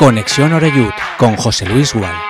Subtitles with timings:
[0.00, 2.29] Conexión Oreyud con José Luis Gual.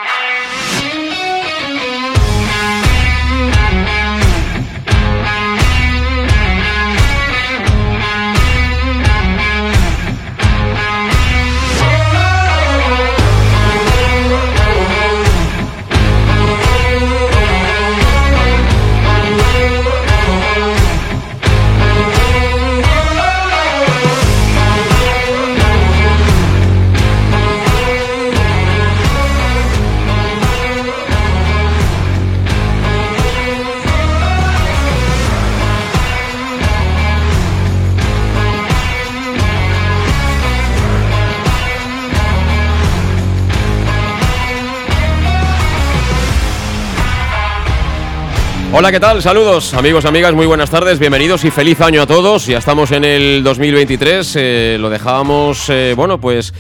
[48.81, 49.21] Hola, ¿qué tal?
[49.21, 52.47] Saludos, amigos, amigas, muy buenas tardes, bienvenidos y feliz año a todos.
[52.47, 56.55] Ya estamos en el 2023, eh, lo dejábamos, eh, bueno, pues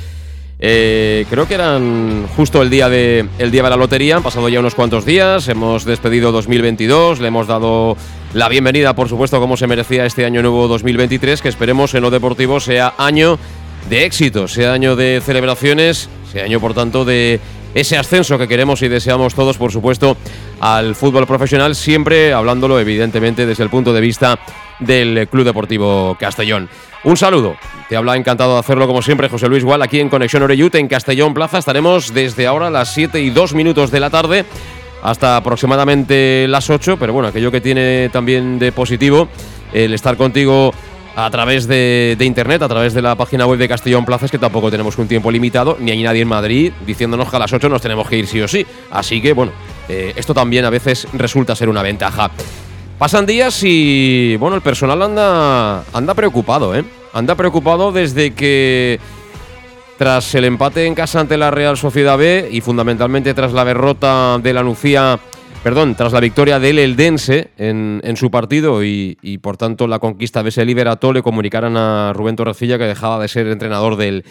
[0.58, 4.50] eh, creo que eran justo el día, de, el día de la lotería, han pasado
[4.50, 7.96] ya unos cuantos días, hemos despedido 2022, le hemos dado
[8.34, 12.10] la bienvenida, por supuesto, como se merecía este año nuevo 2023, que esperemos en lo
[12.10, 13.38] deportivo sea año
[13.88, 17.40] de éxito, sea año de celebraciones, sea año, por tanto, de
[17.74, 20.16] ese ascenso que queremos y deseamos todos, por supuesto,
[20.60, 24.38] al fútbol profesional, siempre hablándolo evidentemente desde el punto de vista
[24.80, 26.68] del Club Deportivo Castellón.
[27.04, 27.56] Un saludo,
[27.88, 30.88] te habla encantado de hacerlo como siempre José Luis Gual aquí en Conexión Oreyute en
[30.88, 31.58] Castellón Plaza.
[31.58, 34.44] Estaremos desde ahora las 7 y 2 minutos de la tarde
[35.02, 39.28] hasta aproximadamente las 8, pero bueno, aquello que tiene también de positivo
[39.72, 40.74] el estar contigo
[41.16, 44.38] a través de, internet, a través de la página web de Castellón Plaza, es que
[44.38, 47.68] tampoco tenemos un tiempo limitado, ni hay nadie en Madrid diciéndonos que a las 8
[47.68, 48.64] nos tenemos que ir sí o sí.
[48.90, 49.52] Así que, bueno,
[49.88, 52.30] eh, esto también a veces resulta ser una ventaja.
[52.98, 56.84] Pasan días y, bueno, el personal anda, anda preocupado, ¿eh?
[57.12, 59.00] Anda preocupado desde que
[60.00, 64.38] tras el empate en casa ante la Real Sociedad B y fundamentalmente tras la derrota
[64.38, 65.18] de la Nucía
[65.62, 70.42] perdón, tras la victoria del Eldense en, en su partido y, por tanto la conquista
[70.42, 74.24] de ese Liberato le comunicaran a Rubén Torrecilla que dejaba de ser entrenador del,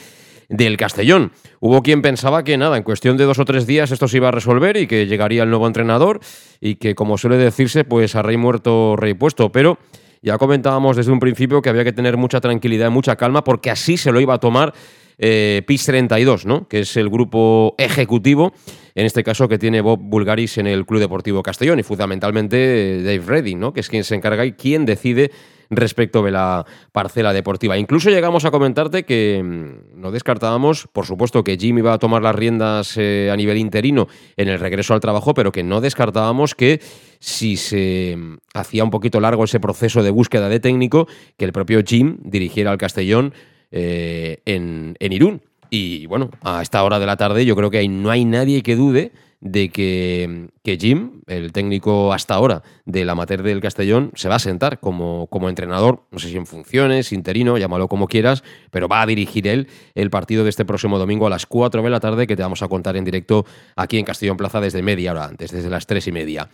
[0.49, 1.31] del Castellón.
[1.59, 4.29] Hubo quien pensaba que nada, en cuestión de dos o tres días esto se iba
[4.29, 6.19] a resolver y que llegaría el nuevo entrenador
[6.59, 9.51] y que, como suele decirse, pues a rey muerto, rey puesto.
[9.51, 9.77] Pero
[10.21, 13.69] ya comentábamos desde un principio que había que tener mucha tranquilidad y mucha calma porque
[13.69, 14.73] así se lo iba a tomar
[15.17, 16.67] eh, PIS 32, ¿no?
[16.67, 18.53] que es el grupo ejecutivo,
[18.95, 23.23] en este caso que tiene Bob Bulgaris en el Club Deportivo Castellón y fundamentalmente Dave
[23.25, 23.73] Redding, ¿no?
[23.73, 25.31] que es quien se encarga y quien decide
[25.69, 27.77] respecto de la parcela deportiva.
[27.77, 32.23] Incluso llegamos a comentarte que mm, no descartábamos, por supuesto, que Jim iba a tomar
[32.23, 36.55] las riendas eh, a nivel interino en el regreso al trabajo, pero que no descartábamos
[36.55, 36.81] que
[37.19, 41.07] si se mm, hacía un poquito largo ese proceso de búsqueda de técnico,
[41.37, 43.33] que el propio Jim dirigiera al Castellón
[43.71, 45.41] eh, en, Irún.
[45.69, 48.75] Y bueno, a esta hora de la tarde yo creo que no hay nadie que
[48.75, 54.35] dude de que, Jim, el técnico hasta ahora de la amateur del Castellón, se va
[54.35, 58.87] a sentar como, como, entrenador, no sé si en funciones, interino, llámalo como quieras, pero
[58.87, 61.99] va a dirigir él el partido de este próximo domingo a las 4 de la
[61.99, 65.25] tarde que te vamos a contar en directo aquí en Castellón Plaza desde media hora
[65.25, 66.49] antes, desde las 3 y media.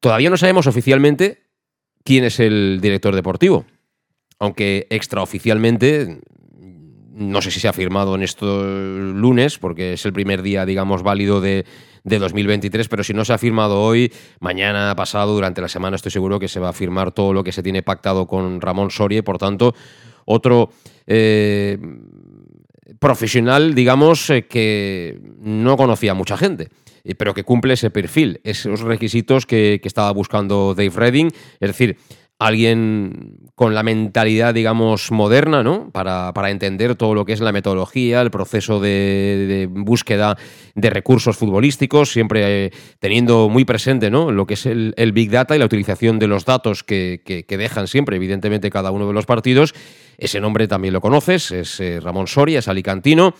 [0.00, 1.44] Todavía no sabemos oficialmente
[2.04, 3.64] quién es el director deportivo,
[4.38, 6.20] aunque extraoficialmente
[7.18, 11.02] no sé si se ha firmado en estos lunes, porque es el primer día, digamos,
[11.02, 11.64] válido de,
[12.04, 16.38] 2023, pero si no se ha firmado hoy, mañana, pasado, durante la semana, estoy seguro
[16.38, 19.36] que se va a firmar todo lo que se tiene pactado con Ramón Soria, por
[19.36, 19.74] tanto,
[20.24, 20.70] otro
[21.06, 21.76] eh,
[22.98, 26.68] profesional, digamos, eh, que no conocía mucha gente
[27.04, 31.28] eh, pero que cumple ese perfil, esos requisitos que, que, estaba buscando Dave Redding,
[31.60, 31.96] es decir,
[32.38, 35.90] alguien con la mentalidad, digamos, moderna, ¿no?
[35.90, 40.36] Para, entender todo lo que es la metodología, el proceso de, búsqueda
[40.76, 44.30] de recursos futbolísticos, siempre eh, teniendo muy presente, ¿no?
[44.30, 48.16] Lo que es el, Big Data y la utilización de los datos que, dejan siempre,
[48.16, 49.74] evidentemente, cada uno de los partidos.
[50.16, 53.34] Ese nombre también lo conoces, es eh, Ramón Soria, es alicantino.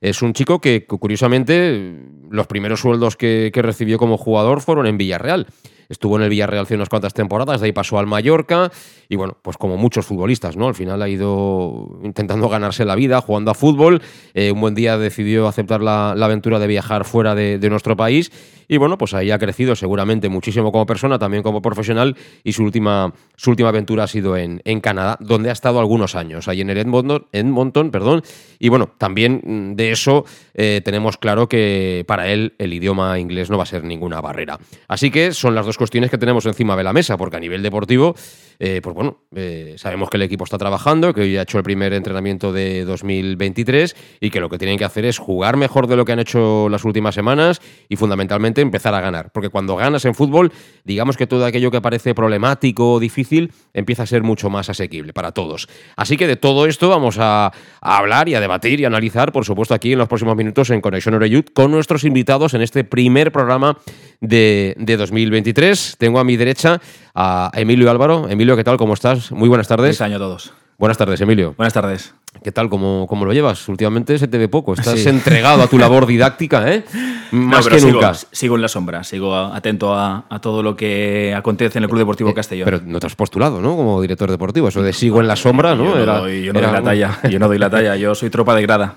[0.00, 1.92] Es un chico que, curiosamente,
[2.30, 5.46] los primeros sueldos que recibió como jugador fueron en Villarreal.
[5.88, 8.70] Estuvo en el Villarreal hace unas cuantas temporadas, de ahí pasó al Mallorca
[9.08, 10.68] y bueno, pues como muchos futbolistas, ¿no?
[10.68, 14.02] Al final ha ido intentando ganarse la vida jugando a fútbol.
[14.34, 18.30] Eh, un buen día decidió aceptar la, aventura de viajar fuera de, nuestro país
[18.68, 22.62] Y bueno, pues ahí ha crecido seguramente muchísimo como persona, también como profesional, y su
[22.62, 26.60] última, su última aventura ha sido en, en Canadá, donde ha estado algunos años, ahí
[26.60, 28.22] en el Edmonton, Edmonton perdón.
[28.58, 30.24] Y bueno, también mm, de eso
[30.54, 34.58] eh, tenemos claro que para él el idioma inglés no va a ser ninguna barrera.
[34.88, 37.62] Así que son las dos cuestiones que tenemos encima de la mesa, porque a nivel
[37.62, 38.14] deportivo,
[38.58, 41.64] eh, pues bueno, eh, sabemos que el equipo está trabajando, que hoy ha hecho el
[41.64, 45.96] primer entrenamiento de 2023 y que lo que tienen que hacer es jugar mejor de
[45.96, 49.30] lo que han hecho las últimas semanas y fundamentalmente empezar a ganar.
[49.32, 50.52] Porque cuando ganas en fútbol,
[50.84, 55.12] digamos que todo aquello que parece problemático o difícil empieza a ser mucho más asequible
[55.12, 55.68] para todos.
[55.96, 59.74] Así que de todo esto vamos a, hablar y a debatir y analizar, por supuesto,
[59.74, 63.78] aquí en los próximos minutos en Conexión Oreyud con nuestros invitados en este primer programa
[64.20, 65.96] de, de 2023.
[65.98, 66.80] Tengo a mi derecha
[67.14, 68.28] a Emilio Álvaro.
[68.28, 68.76] Emilio, ¿qué tal?
[68.76, 69.32] ¿Cómo estás?
[69.32, 69.98] Muy buenas tardes.
[69.98, 70.63] Feliz año a todos.
[70.78, 71.54] Buenas tardes, Emilio.
[71.56, 72.14] Buenas tardes.
[72.42, 72.68] ¿Qué tal?
[72.68, 73.68] ¿Cómo, cómo lo llevas?
[73.68, 74.74] Últimamente se te ve poco.
[74.78, 76.84] Estás entregado a tu labor didáctica, ¿eh?
[77.30, 78.14] Más que sigo, nunca.
[78.14, 82.00] Sigo en la sombra, sigo atento a, a, todo lo que acontece en el Club
[82.00, 82.64] Deportivo Eh, Castellón.
[82.64, 83.76] Pero no te has postulado, ¿no?
[83.76, 84.68] Como director deportivo.
[84.68, 85.84] Eso de sigo en la sombra, ¿no?
[85.84, 87.18] Yo no, Era- doy, yo no era doy la talla.
[87.30, 87.96] Yo no doy la talla.
[87.96, 88.96] Yo soy tropa de grada.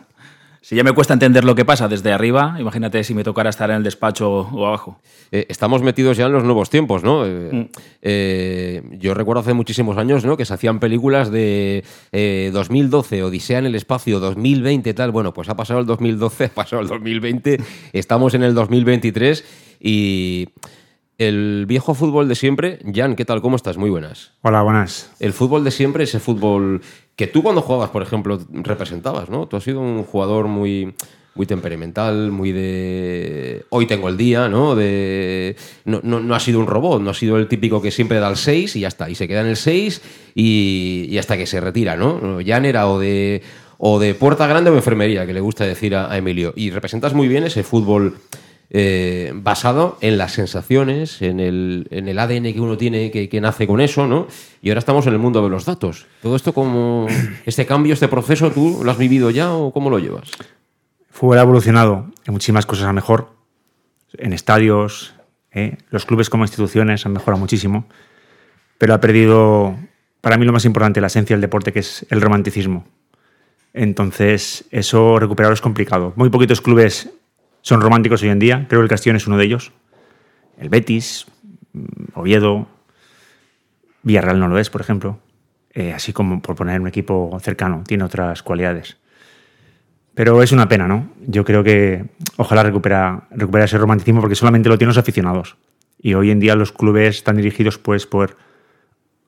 [0.68, 3.70] Si ya me cuesta entender lo que pasa desde arriba, imagínate si me tocara estar
[3.70, 5.00] en el despacho o abajo.
[5.32, 7.26] Eh, estamos metidos ya en los nuevos tiempos, ¿no?
[7.26, 7.62] Eh, Mm.
[8.02, 10.36] eh, yo recuerdo hace muchísimos años, ¿no?
[10.36, 15.12] Que se hacían películas de eh, 2012, Odisea en el espacio, 2020, tal.
[15.14, 17.62] Bueno, pues ha pasado el 2012, ha pasado el 2020,
[17.94, 19.46] estamos en el 2023
[19.80, 20.50] y
[21.18, 22.80] el viejo fútbol de siempre.
[22.94, 23.42] Jan, ¿qué tal?
[23.42, 23.78] ¿Cómo estás?
[23.78, 24.34] Muy buenas.
[24.42, 25.12] Hola, buenas.
[25.20, 26.82] El fútbol de siempre, ese fútbol
[27.16, 29.48] que tú cuando jugabas, por ejemplo, representabas, ¿no?
[29.48, 30.94] Tú has sido un jugador muy,
[31.34, 33.66] muy temperamental, muy de...
[33.70, 34.76] Hoy tengo el día, ¿no?
[34.76, 35.56] De...
[35.86, 38.30] No, no, no ha sido un robot, no ha sido el típico que siempre da
[38.30, 40.02] el 6 y ya está, y se queda en el 6
[40.36, 42.40] y, y hasta que se retira, ¿no?
[42.46, 43.42] Jan era o de,
[43.80, 46.54] o de puerta grande o enfermería, que le gusta decir a, a Emilio.
[46.56, 48.18] Y representas muy bien ese fútbol
[48.70, 53.80] eh, basado en las sensaciones, en el, ADN que uno tiene, que, que nace con
[53.80, 54.28] eso, ¿no?
[54.62, 56.06] Y ahora estamos en el mundo de los datos.
[56.22, 57.08] Todo esto como,
[57.46, 60.32] este cambio, este proceso, ¿tú lo has vivido ya o cómo lo llevas?
[61.10, 63.30] Fútbol ha evolucionado en muchísimas cosas a mejor.
[64.18, 65.16] En estadios,
[65.52, 65.78] ¿eh?
[65.90, 67.88] los clubes como instituciones han mejorado muchísimo.
[68.78, 69.78] Pero ha perdido,
[70.22, 72.86] para mí lo más importante, la esencia del deporte, que es el romanticismo.
[73.74, 76.14] Entonces, eso recuperarlo es complicado.
[76.16, 77.10] Muy poquitos clubes
[77.62, 78.66] son románticos hoy en día.
[78.68, 79.72] Creo que el Castellón es uno de ellos.
[80.58, 81.28] El Betis,
[81.74, 81.84] mm,
[82.16, 82.68] Oviedo,
[84.04, 85.20] Villarreal no lo es, por ejemplo.
[85.74, 88.98] Eh, así como por poner un equipo cercano, tiene otras cualidades.
[90.16, 91.12] Pero es una pena, ¿no?
[91.28, 92.06] Yo creo que
[92.38, 95.58] ojalá recupera, recupera ese romanticismo porque solamente lo tienen los aficionados.
[96.00, 98.38] Y hoy en día los clubes están dirigidos pues por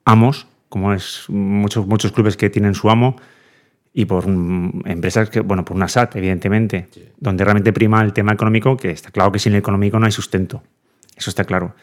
[0.06, 3.18] amos, como es muchos, muchos clubes que tienen su amo,
[3.94, 6.88] y por mm, empresas que, bueno, por una SAT, evidentemente,
[7.18, 10.12] donde realmente prima el tema económico, que está claro que sin el económico no hay
[10.12, 10.64] sustento.
[11.16, 11.76] Eso está claro.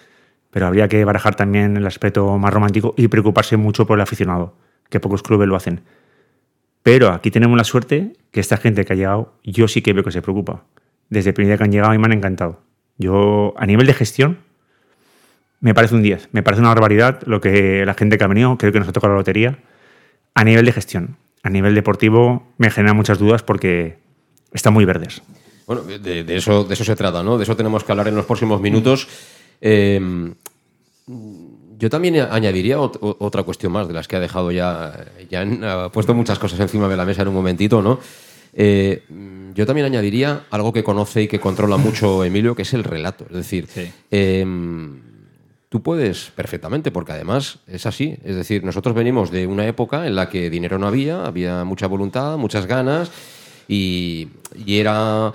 [0.50, 4.54] Pero habría que barajar también el aspecto más romántico y preocuparse mucho por el aficionado,
[4.88, 5.82] que pocos clubes lo hacen.
[6.82, 10.04] Pero aquí tenemos la suerte que esta gente que ha llegado, yo sí que veo
[10.04, 10.64] que se preocupa.
[11.10, 12.60] Desde el primer día que han llegado y me han encantado.
[12.96, 14.38] Yo, a nivel de gestión,
[15.60, 16.28] me parece un 10.
[16.32, 18.92] Me parece una barbaridad lo que la gente que ha venido, creo que nos ha
[18.92, 19.58] tocado la lotería.
[20.34, 23.98] A nivel de gestión, a nivel deportivo, me genera muchas dudas porque
[24.52, 25.22] están muy verdes.
[25.66, 27.38] Bueno, de, de eso, de eso se trata, ¿no?
[27.38, 29.08] De eso tenemos que hablar en los próximos minutos.
[29.60, 30.00] Eh,
[31.78, 35.06] yo también añadiría otra cuestión más de las que ha dejado ya.
[35.30, 37.98] Ya han ha puesto muchas cosas encima de la mesa en un momentito, ¿no?
[38.54, 39.02] Eh,
[39.54, 43.26] yo también añadiría algo que conoce y que controla mucho Emilio, que es el relato.
[43.28, 43.90] Es decir, Sí.
[44.10, 44.44] eh,
[45.68, 48.18] tú puedes perfectamente, porque además es así.
[48.24, 51.86] Es decir, nosotros venimos de una época en la que dinero no había, había mucha
[51.86, 53.10] voluntad, muchas ganas
[53.68, 54.28] y,
[54.64, 55.32] y era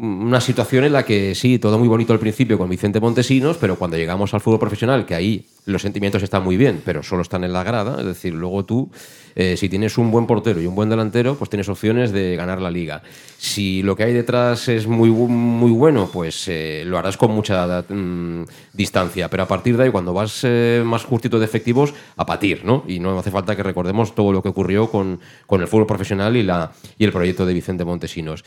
[0.00, 3.76] una situación en la que sí, todo muy bonito al principio con Vicente Montesinos, pero
[3.76, 7.44] cuando llegamos al fútbol profesional, que ahí los sentimientos están muy bien, pero solo están
[7.44, 8.90] en la grada, es decir, luego tú,
[9.36, 12.62] eh, si tienes un buen portero y un buen delantero, pues tienes opciones de ganar
[12.62, 13.02] la liga.
[13.36, 17.84] Si lo que hay detrás es muy, muy bueno, pues eh, lo harás con mucha
[17.86, 22.24] mm, distancia, pero a partir de ahí, cuando vas eh, más justito de efectivos, a
[22.24, 22.84] patir, ¿no?
[22.88, 26.36] Y no hace falta que recordemos todo lo que ocurrió con, con el fútbol profesional
[26.38, 28.44] y, la, y el proyecto de Vicente Montesinos.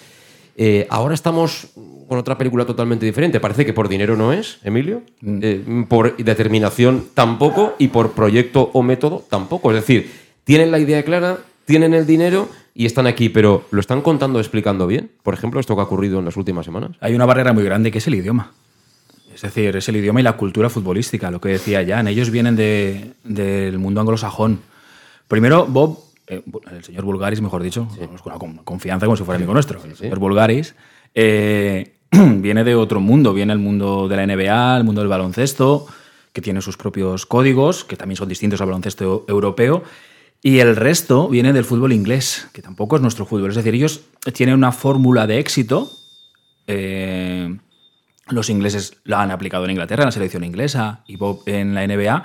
[0.55, 1.67] Eh, ahora estamos
[2.07, 3.39] con otra película totalmente diferente.
[3.39, 5.01] Parece que por dinero no es, Emilio.
[5.25, 7.75] Eh, por determinación tampoco.
[7.79, 9.71] Y por proyecto o método tampoco.
[9.71, 10.11] Es decir,
[10.43, 14.85] tienen la idea clara, tienen el dinero y están aquí, pero ¿lo están contando, explicando
[14.87, 15.09] bien?
[15.23, 16.91] Por ejemplo, esto que ha ocurrido en las últimas semanas.
[16.99, 18.51] Hay una barrera muy grande que es el idioma.
[19.33, 22.07] Es decir, es el idioma y la cultura futbolística, lo que decía Jan.
[22.07, 24.59] Ellos vienen de- del mundo anglosajón.
[25.27, 27.87] Primero, Bob, eh, el señor Bulgaris, mejor dicho,
[28.39, 29.83] con confianza como si fuera amigo nuestro.
[29.83, 30.75] El señor Bulgaris
[31.13, 35.87] eh, viene de otro mundo, viene el mundo de la NBA, el mundo del baloncesto,
[36.31, 39.83] que tiene sus propios códigos, que también son distintos al baloncesto europeo,
[40.41, 43.49] y el resto viene del fútbol inglés, que tampoco es nuestro fútbol.
[43.49, 44.01] Es decir, ellos
[44.33, 45.91] tienen una fórmula de éxito.
[46.67, 47.57] eh,
[48.29, 51.85] los ingleses la han aplicado en Inglaterra, en la selección inglesa, y Bob en la
[51.85, 52.23] NBA,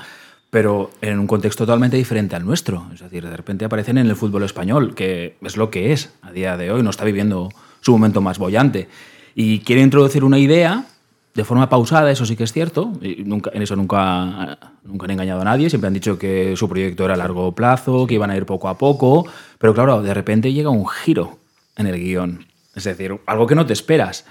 [0.51, 2.87] pero en un contexto totalmente diferente al nuestro.
[2.95, 6.33] Es decir, de repente aparecen en el fútbol español, que es lo que es a
[6.33, 7.51] día de hoy, no está viviendo
[7.81, 8.89] su momento más bollante.
[9.35, 10.87] Y quiere introducir una idea
[11.35, 15.43] de forma pausada, eso sí que es cierto, y en eso nunca, nunca han engañado
[15.43, 18.37] a nadie, siempre han dicho que su proyecto era a largo plazo, que iban a
[18.37, 19.25] ir poco a poco,
[19.59, 21.39] pero claro, de repente llega un giro
[21.77, 24.27] en el guion, es decir, algo que no te esperas,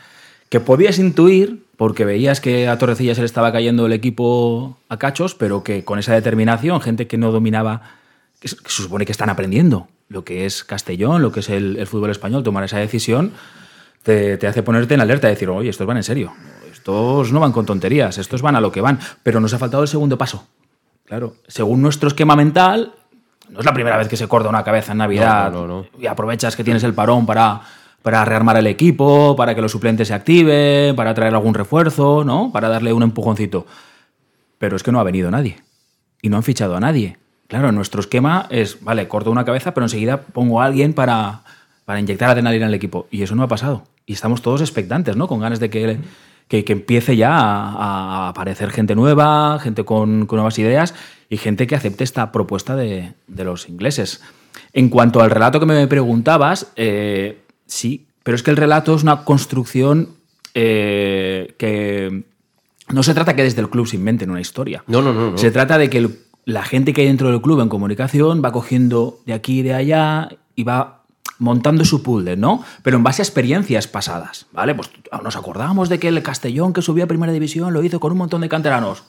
[0.50, 4.98] que podías intuir porque veías que a Torrecilla se le estaba cayendo el equipo a
[4.98, 7.82] cachos, pero que con esa determinación, gente que no dominaba,
[8.40, 11.88] que se supone que están aprendiendo lo que es Castellón, lo que es el, el
[11.88, 13.34] fútbol español, tomar esa decisión,
[14.04, 16.34] te, te hace ponerte en alerta y decir, oye, estos van en serio,
[16.72, 19.84] estos no van con tonterías, estos van a lo que van, pero nos ha faltado
[19.84, 20.48] el segundo paso.
[21.06, 22.94] Claro, según nuestro esquema mental,
[23.50, 25.86] no es la primera vez que se corta una cabeza en Navidad No, no, no.
[26.00, 27.62] y aprovechas que tienes el parón para,
[28.01, 32.51] para rearmar el equipo, para que los suplentes se activen, para traer algún refuerzo, ¿no?
[32.51, 33.66] Para darle un empujoncito.
[34.58, 35.58] Pero es que no ha venido nadie.
[36.22, 37.18] Y no han fichado a nadie.
[37.48, 41.42] Claro, nuestro esquema es, vale, corto una cabeza, pero enseguida pongo a alguien para,
[41.86, 43.08] para inyectar adrenalina en el equipo.
[43.12, 43.84] Y eso no ha pasado.
[44.06, 45.27] Y estamos todos expectantes, ¿no?
[45.27, 46.00] Con ganas de que,
[46.48, 50.96] que, que empiece ya a, a aparecer gente nueva, gente con, con nuevas ideas
[51.30, 54.22] y gente que acepte esta propuesta de, de los ingleses.
[54.74, 59.04] En cuanto al relato que me preguntabas, eh, sí, pero es que el relato es
[59.04, 60.10] una construcción
[60.54, 62.24] eh, que
[62.90, 64.84] no se trata que desde el club se inventen una historia.
[64.88, 65.32] No, no, no.
[65.32, 65.38] no.
[65.38, 68.52] Se trata de que el- la gente que hay dentro del club en comunicación va
[68.52, 71.04] cogiendo de aquí y de allá y va
[71.40, 72.64] montando su puzzle, ¿no?
[72.84, 74.74] Pero en base a experiencias pasadas, ¿vale?
[74.74, 74.90] Pues
[75.24, 78.18] nos acordamos de que el Castellón que subió a Primera División lo hizo con un
[78.18, 79.04] montón de canteranos.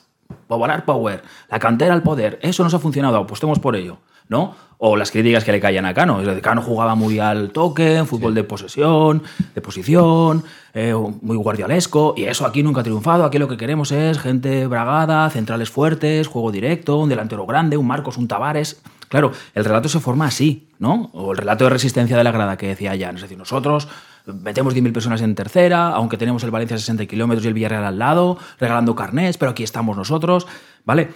[0.47, 3.97] Popular Power, la cantera al poder, eso nos ha funcionado, apostemos por ello,
[4.29, 4.55] ¿no?
[4.77, 7.97] O las críticas que le caían a Cano, es decir, Cano jugaba muy al toque,
[7.97, 13.25] en fútbol de posesión, de posición, eh, muy guardialesco, y eso aquí nunca ha triunfado,
[13.25, 17.87] aquí lo que queremos es gente bragada, centrales fuertes, juego directo, un delantero grande, un
[17.87, 18.81] Marcos, un Tavares.
[19.09, 21.09] Claro, el relato se forma así, ¿no?
[21.13, 23.15] O el relato de resistencia de la grada que decía Jan.
[23.15, 23.87] Es decir, nosotros
[24.27, 27.83] metemos 10.000 personas en tercera, aunque tenemos el Valencia a 60 kilómetros y el Villarreal
[27.83, 30.47] al lado, regalando carnés, pero aquí estamos nosotros,
[30.85, 31.09] ¿vale?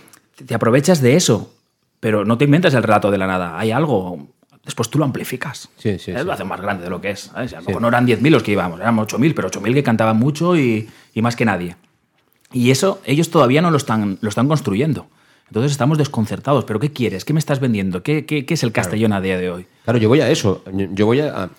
[0.45, 1.53] Te aprovechas de eso,
[2.03, 3.57] pero no te inventas el relato de la nada.
[3.57, 4.27] Hay algo,
[4.65, 5.69] después tú lo amplificas.
[5.77, 6.17] Sí, sí, ¿Eh?
[6.19, 6.25] sí.
[6.25, 7.31] Lo haces más grande de lo que es.
[7.33, 7.53] ¿sabes?
[7.53, 10.17] A lo mejor no eran 10.000 los que íbamos, eran 8.000, pero 8.000 que cantaban
[10.17, 11.77] mucho y, y más que nadie.
[12.51, 15.07] Y eso ellos todavía no lo están, lo están construyendo.
[15.47, 16.65] Entonces estamos desconcertados.
[16.65, 17.23] ¿Pero qué quieres?
[17.23, 18.03] ¿Qué me estás vendiendo?
[18.03, 19.65] ¿Qué, qué- qué es el Castellón a día de hoy?
[19.85, 20.61] Claro, yo voy a eso.
[20.91, 21.43] Yo voy a.
[21.43, 21.49] a-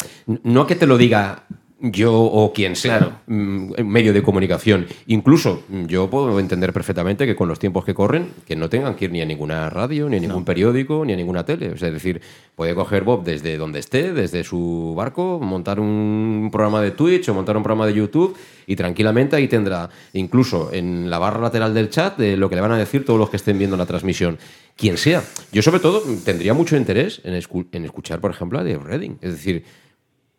[0.43, 1.45] no a que te lo diga
[1.81, 3.13] yo o quien sea, Claro.
[3.27, 4.87] mm, medio de comunicación.
[5.07, 8.95] Incluso mm, yo puedo entender perfectamente que con los tiempos que corren, que no tengan
[8.95, 11.71] que ir ni a ninguna radio, ni a ningún periódico, ni a ninguna tele.
[11.71, 12.23] O sea, es decir,
[12.55, 17.35] puede coger Bob desde donde esté, desde su barco, montar un programa de Twitch o
[17.35, 21.91] montar un programa de YouTube y tranquilamente ahí tendrá, incluso en la barra lateral del
[21.91, 24.39] chat, de lo que le van a decir todos los que estén viendo la transmisión.
[24.77, 25.23] Quien sea.
[25.53, 29.19] Yo, sobre todo, tendría mucho interés en, escu- en escuchar, por ejemplo, a Dave Redding.
[29.21, 29.65] Es decir,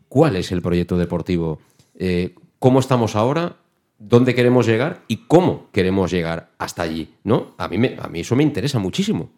[0.10, 1.60] cuál es el proyecto deportivo,
[1.98, 3.56] eh, cómo estamos ahora,
[4.00, 7.54] dónde queremos llegar y cómo queremos llegar hasta allí, ¿no?
[7.58, 9.30] A mí, me- a mí eso me interesa muchísimo.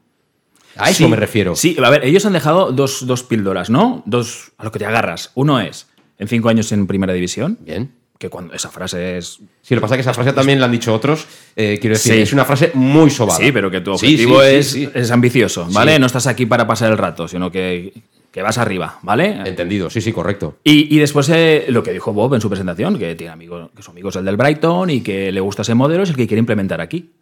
[0.76, 1.56] A eso Sí, me refiero.
[1.56, 4.04] Sí, a ver, ellos han dejado dos, dos píldoras, ¿no?
[4.06, 5.32] Dos a lo que te agarras.
[5.34, 5.88] Uno es,
[6.20, 7.92] en cinco años en primera división, Bien.
[8.20, 10.66] que cuando esa frase es Sí, lo que pasa es que esa frase también la
[10.66, 11.26] han dicho otros.
[11.56, 12.22] eh, quiero decir, Sí.
[12.22, 13.40] es una frase muy sobada.
[13.40, 15.98] Sí, pero que tu objetivo sí, sí, es, es ambicioso, ¿vale?
[16.00, 17.94] No estás aquí para pasar el rato, sino que,
[18.38, 19.41] que vas arriba, ¿vale?
[19.48, 20.60] Entendido, sí, sí, correcto.
[20.63, 23.82] Y, y después eh, lo que dijo Bob en su presentación, que tiene amigos, que
[23.82, 26.27] su amigo es el del Brighton y que le gusta ese modelo, es el que
[26.27, 27.13] quiere implementar aquí.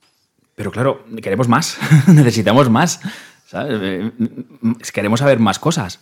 [0.58, 1.78] Pero claro, queremos más,
[2.10, 3.00] necesitamos más,
[3.46, 3.80] ¿sabes?
[3.82, 4.12] Eh,
[4.60, 6.02] mm, Queremos saber más cosas.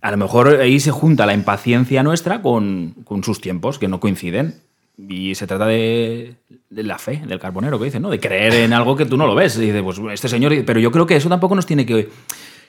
[0.00, 4.00] A lo mejor ahí se junta la impaciencia nuestra con, con sus tiempos, que no
[4.00, 4.62] coinciden.
[4.96, 6.36] Y se trata de,
[6.70, 8.08] de la fe, del carbonero que dice, ¿no?
[8.08, 9.58] De creer en algo que tú no lo ves.
[9.58, 10.54] Y dice, pues este señor.
[10.64, 12.08] Pero yo creo que eso tampoco nos tiene que,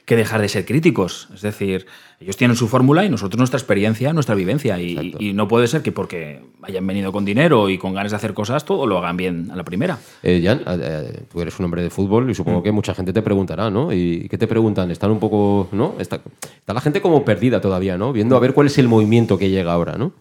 [0.05, 1.29] que dejar de ser críticos.
[1.33, 1.85] Es decir,
[2.19, 4.79] ellos tienen su fórmula y nosotros nuestra experiencia, nuestra vivencia.
[4.79, 8.33] Y, no puede ser que porque hayan venido con dinero y con ganas de hacer
[8.33, 9.97] cosas, todo lo hagan bien a la primera.
[10.23, 12.35] Eh, Jan, eh, tú eres un hombre de fútbol y Mm.
[12.35, 13.93] supongo que mucha gente te preguntará, ¿no?
[13.93, 14.91] ¿Y qué te preguntan?
[14.91, 15.95] Están un poco, ¿no?
[15.99, 18.11] Está, está la gente como perdida todavía, ¿no?
[18.11, 20.13] Viendo a ver cuál es el movimiento que llega ahora, ¿no?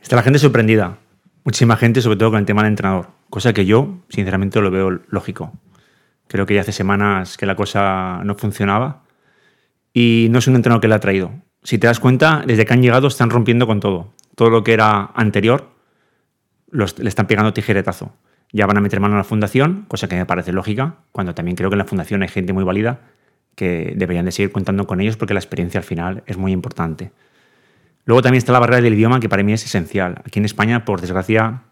[0.00, 0.98] Está la gente sorprendida.
[1.44, 3.08] Muchísima gente, sobre todo con el tema del entrenador.
[3.30, 5.52] Cosa que yo, sinceramente, lo veo lógico.
[6.28, 9.02] Creo que ya hace semanas que la cosa no funcionaba.
[9.98, 11.32] Y no es un entrenador que le ha traído.
[11.62, 14.12] Si te das cuenta, desde que han llegado están rompiendo con todo.
[14.34, 15.70] Todo lo que era anterior
[16.70, 18.12] le están pegando tijeretazo.
[18.52, 21.56] Ya van a meter mano a la fundación, cosa que me parece lógica, cuando también
[21.56, 23.00] creo que en la fundación hay gente muy válida
[23.54, 27.12] que deberían de seguir contando con ellos porque la experiencia al final es muy importante.
[28.04, 30.20] Luego también está la barrera del idioma, que para mí es esencial.
[30.26, 31.62] Aquí en España, por desgracia,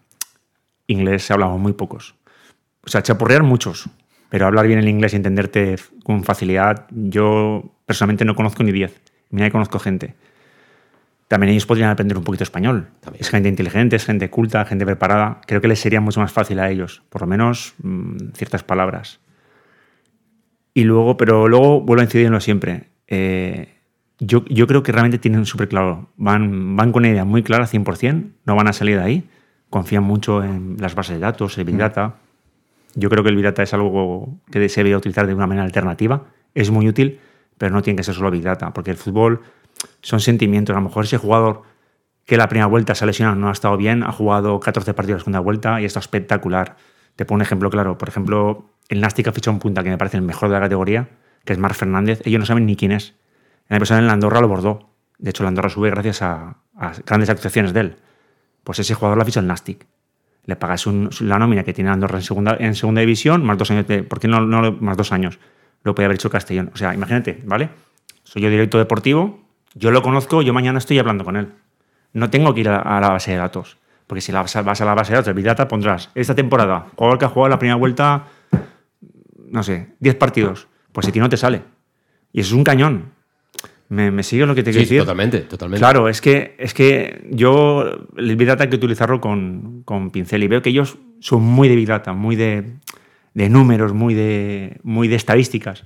[0.86, 2.14] inglés se hablamos muy pocos.
[2.86, 3.90] O sea, chapurrear muchos,
[4.30, 9.00] pero hablar bien el inglés y entenderte con facilidad, yo personalmente no conozco ni 10.
[9.30, 10.14] Mira que conozco gente.
[11.28, 12.88] También ellos podrían aprender un poquito español.
[13.00, 13.20] También.
[13.20, 15.40] Es gente inteligente, es gente culta, gente preparada.
[15.46, 19.20] Creo que les sería mucho más fácil a ellos, por lo menos mm, ciertas palabras.
[20.74, 22.90] Y luego, pero luego vuelvo a incidir en lo siempre.
[23.06, 23.74] Eh,
[24.18, 26.10] yo, yo creo que realmente tienen súper claro.
[26.16, 28.32] Van, van con una idea muy clara, 100%.
[28.44, 29.28] No van a salir de ahí.
[29.70, 32.16] Confían mucho en las bases de datos, el Big Data.
[32.94, 35.64] Yo creo que el Big Data es algo que se debe utilizar de una manera
[35.64, 36.26] alternativa.
[36.54, 37.18] Es muy útil,
[37.58, 39.40] pero no tiene que ser solo Big Data, porque el fútbol
[40.00, 40.74] son sentimientos.
[40.74, 41.62] A lo mejor ese jugador
[42.24, 45.20] que la primera vuelta se ha lesionado, no ha estado bien, ha jugado 14 partidos
[45.20, 46.76] la segunda vuelta y está espectacular.
[47.16, 47.98] Te pongo un ejemplo claro.
[47.98, 50.60] Por ejemplo, el Nastic ha fichado un punta que me parece el mejor de la
[50.60, 51.08] categoría,
[51.44, 52.22] que es Marc Fernández.
[52.24, 53.14] Ellos no saben ni quién es.
[53.68, 54.90] El año pasado en la Andorra lo bordó.
[55.18, 57.96] De hecho, la Andorra sube gracias a, a grandes actuaciones de él.
[58.64, 59.86] Pues ese jugador lo ha fichado el Nastic.
[60.46, 63.70] Le pagas un- la nómina que tiene Andorra en segunda, en segunda división, más dos
[63.70, 65.38] años de, ¿Por qué no, no más dos años?
[65.84, 66.70] Lo podía haber hecho Castellón.
[66.74, 67.68] O sea, imagínate, ¿vale?
[68.24, 69.40] Soy yo directo deportivo,
[69.74, 71.48] yo lo conozco, yo mañana estoy hablando con él.
[72.12, 73.76] No tengo que ir a, a la base de datos.
[74.06, 76.88] Porque si la vas a, la base de datos, el Big Data, pondrás esta temporada,
[76.94, 78.24] jugador que ha jugado la primera vuelta,
[79.48, 80.68] no sé, 10 partidos.
[80.92, 81.62] Pues si ti no te sale.
[82.32, 83.12] Y eso es un cañón.
[83.88, 85.00] ¿Me, me sigues lo que te Sí, quiero decir?
[85.00, 85.80] totalmente, totalmente.
[85.80, 87.84] Claro, es que, es que yo
[88.16, 91.68] el Big Data hay que utilizarlo con, con pincel y veo que ellos son muy
[91.68, 92.74] de Big Data, muy de,
[93.34, 95.84] de números, muy de, muy de estadísticas.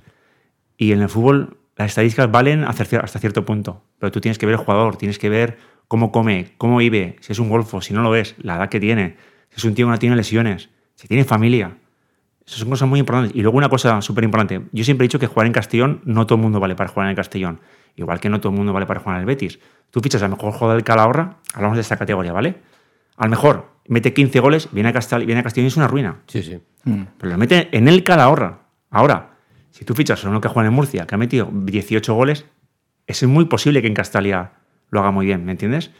[0.77, 4.37] Y en el fútbol las estadísticas valen hasta cier- hasta cierto punto, pero tú tienes
[4.37, 7.81] que ver el jugador, tienes que ver cómo come, cómo vive, si es un golfo,
[7.81, 9.17] si no lo ves, la edad que tiene,
[9.49, 11.77] si es un tío que no tiene lesiones, si tiene familia.
[12.45, 13.35] Esas son cosas muy importantes.
[13.35, 14.61] Y luego una cosa súper importante.
[14.71, 17.05] Yo siempre he dicho que jugar en Castellón no todo el mundo vale para jugar
[17.05, 17.59] en el Castellón.
[17.95, 19.59] Igual que no todo el mundo vale para jugar en el Betis.
[19.91, 22.55] Tú fichas al mejor jugador del Calahorra, hablamos de esta categoría, ¿vale?
[23.17, 26.21] Al mejor, mete 15 goles, viene a, Castel- viene a Castellón y es una ruina.
[26.27, 26.59] Sí, sí.
[27.17, 28.61] Pero lo mete en el Calahorra.
[28.89, 29.31] Ahora,
[29.71, 32.45] si tú fichas a uno que juega en Murcia, que ha metido 18 goles,
[33.07, 34.53] es muy posible que en Castalia
[34.89, 35.91] lo haga muy bien, ¿me entiendes?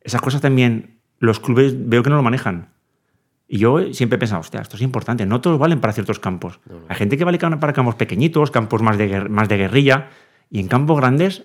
[0.00, 2.68] Esas cosas también los clubes veo que no lo manejan.
[3.48, 5.26] Y yo siempre he pensado, hostia, esto es importante.
[5.26, 6.60] No todos valen para ciertos campos.
[6.88, 10.08] Hay gente que vale para campos pequeñitos, campos más de, más de guerrilla.
[10.50, 11.44] Y en campos grandes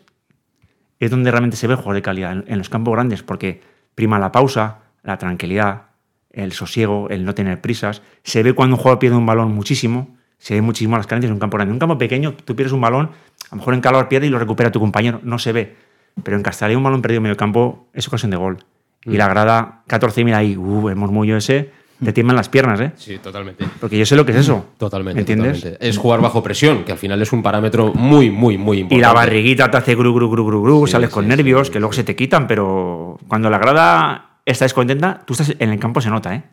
[0.99, 2.31] es donde realmente se ve juego de calidad.
[2.31, 3.61] En, en los campos grandes, porque
[3.93, 5.83] prima la pausa, la tranquilidad,
[6.31, 8.01] el sosiego, el no tener prisas.
[8.23, 10.15] Se ve cuando un jugador pierde un balón muchísimo.
[10.37, 11.71] Se ve muchísimo las carencias en un campo grande.
[11.71, 13.09] En un campo pequeño, tú pierdes un balón,
[13.49, 15.19] a lo mejor en calor pierde y lo recupera tu compañero.
[15.23, 15.75] No se ve.
[16.21, 18.57] Pero en Castellón un balón perdido en medio campo es ocasión de gol.
[19.05, 21.71] Y la grada 14, mira ahí, uh, el murmullo ese,
[22.03, 22.91] te tiemblan las piernas, ¿eh?
[22.97, 23.65] Sí, totalmente.
[23.79, 24.65] Porque yo sé lo que es eso.
[24.77, 25.15] Totalmente.
[25.15, 25.61] ¿Me entiendes?
[25.61, 25.87] totalmente.
[25.87, 29.07] Es jugar bajo presión, que al final es un parámetro muy, muy, muy Y importante.
[29.07, 31.73] la barriguita te hace gru, gru, gru, gru, gru, Sí, sales con sí, nervios, sí,
[31.73, 35.79] que luego se te quitan, pero cuando la grada está descontenta, tú estás en el
[35.79, 36.43] campo, se nota, ¿eh?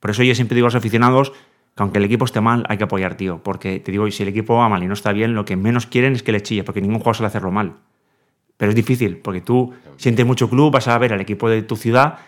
[0.00, 1.30] Por eso yo siempre digo a los aficionados
[1.76, 3.42] que aunque el equipo esté mal, hay que apoyar, tío.
[3.42, 5.86] Porque te digo, si el equipo va mal y no está bien, lo que menos
[5.86, 7.72] quieren es que le chille, porque ningún jugador suele hacerlo mal.
[8.56, 11.74] Pero es difícil, porque tú sientes mucho club, vas a ver al equipo de tu
[11.74, 12.18] ciudad,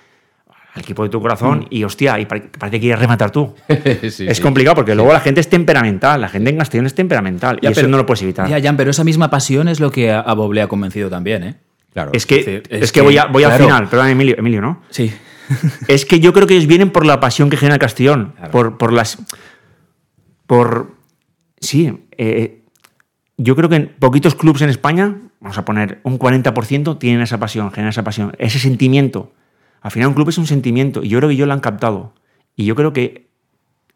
[0.74, 3.54] al equipo de tu corazón, y hostia, y pare- parece que quieres rematar tú.
[3.68, 3.72] Mm.
[4.10, 4.42] Sí, es sí.
[4.42, 7.72] complicado, porque luego la gente es temperamental, la gente en Castellón es temperamental, Ya, y
[7.72, 8.48] eso pero- no lo puedes evitar.
[8.48, 11.08] Ya, Jan, pero esa misma pasión es lo que a, a Bob le ha convencido
[11.08, 11.54] también, ¿eh?
[11.96, 12.10] Claro.
[12.12, 14.34] Es que, Es decir, es es que que, voy, a- voy al final, perdón, Emilio,
[14.36, 14.82] Emilio, ¿no?
[14.90, 15.10] Sí.
[15.88, 18.50] Es que yo creo que ellos vienen por la pasión que genera el Castellón, Claro.
[18.50, 19.16] por, por las.
[20.46, 20.92] Por.
[21.58, 22.60] Sí, eh,
[23.38, 27.38] yo creo que en poquitos clubes en España, vamos a poner un 40%, tienen esa
[27.38, 29.32] pasión, generan esa pasión, ese sentimiento.
[29.80, 32.12] Al final, un club es un sentimiento, y yo creo que ellos lo han captado.
[32.56, 33.25] Y yo creo que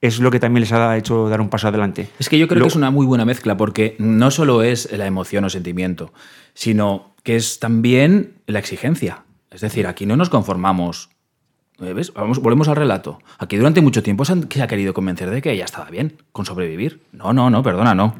[0.00, 2.08] es lo que también les ha hecho dar un paso adelante.
[2.18, 5.06] Es que yo creo que es una muy buena mezcla porque no solo es la
[5.06, 6.12] emoción o sentimiento,
[6.54, 9.24] sino que es también la exigencia.
[9.50, 11.10] Es decir, aquí no nos conformamos.
[11.80, 11.92] ¿eh?
[11.92, 12.12] ¿Ves?
[12.14, 13.18] Vamos, volvemos al relato.
[13.38, 16.16] Aquí durante mucho tiempo se, han- se ha querido convencer de que ya estaba bien
[16.32, 17.02] con sobrevivir.
[17.12, 18.14] No, no, no, perdona, no.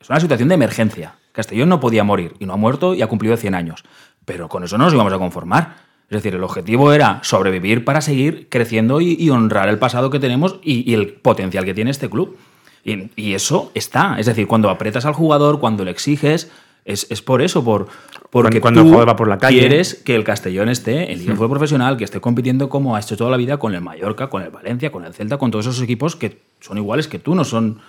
[0.00, 1.14] Es una situación de emergencia.
[1.32, 3.84] Castellón no podía morir y no ha muerto y ha cumplido 100 años.
[4.24, 5.76] Pero con eso no nos íbamos a conformar.
[6.08, 10.20] Es decir, el objetivo era sobrevivir para seguir creciendo y, y honrar el pasado que
[10.20, 12.36] tenemos y, y el potencial que tiene este club.
[12.84, 14.16] Y, y eso está.
[14.18, 16.50] Es decir, cuando apretas al jugador, cuando le exiges,
[16.86, 17.88] es, es por eso, por,
[18.30, 19.58] porque cuando tú el jugador va por la calle.
[19.58, 23.00] quieres que el Castellón esté en Liga de Fútbol Profesional, que esté compitiendo como ha
[23.00, 25.66] hecho toda la vida con el Mallorca, con el Valencia, con el Celta, con todos
[25.66, 27.80] esos equipos que son iguales que tú, no son,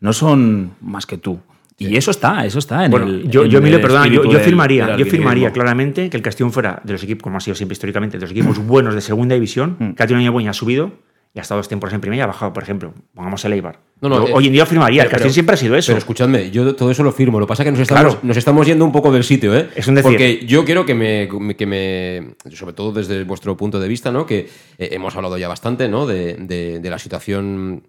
[0.00, 1.38] no son más que tú.
[1.78, 3.28] Y eso está, eso está en Bueno, el.
[3.30, 6.52] yo, en yo, Emilio, el perdona, yo, firmaría, del yo firmaría claramente que el Castellón
[6.52, 9.34] fuera de los equipos, como ha sido siempre históricamente, de los equipos buenos de segunda
[9.34, 9.90] división, Mm.
[9.92, 10.92] que ha tenido un año bueno y ha subido,
[11.34, 12.94] y ha estado dos temporadas en primera y ha bajado, por ejemplo.
[13.14, 13.78] Pongamos el Eibar.
[14.00, 15.88] No, no, Yo eh, hoy en día firmaría, el Castellón siempre ha sido eso.
[15.88, 17.38] Pero escuchadme, yo todo eso lo firmo.
[17.38, 18.20] Lo que pasa es que nos estamos, Claro.
[18.26, 19.68] nos estamos yendo un poco del sitio, ¿eh?
[19.76, 20.12] Es un decir.
[20.12, 22.36] Porque yo quiero que me, que me.
[22.54, 24.24] Sobre todo desde vuestro punto de vista, ¿no?
[24.24, 26.06] Que eh, hemos hablado ya bastante, ¿no?
[26.06, 27.82] De, de- de la situación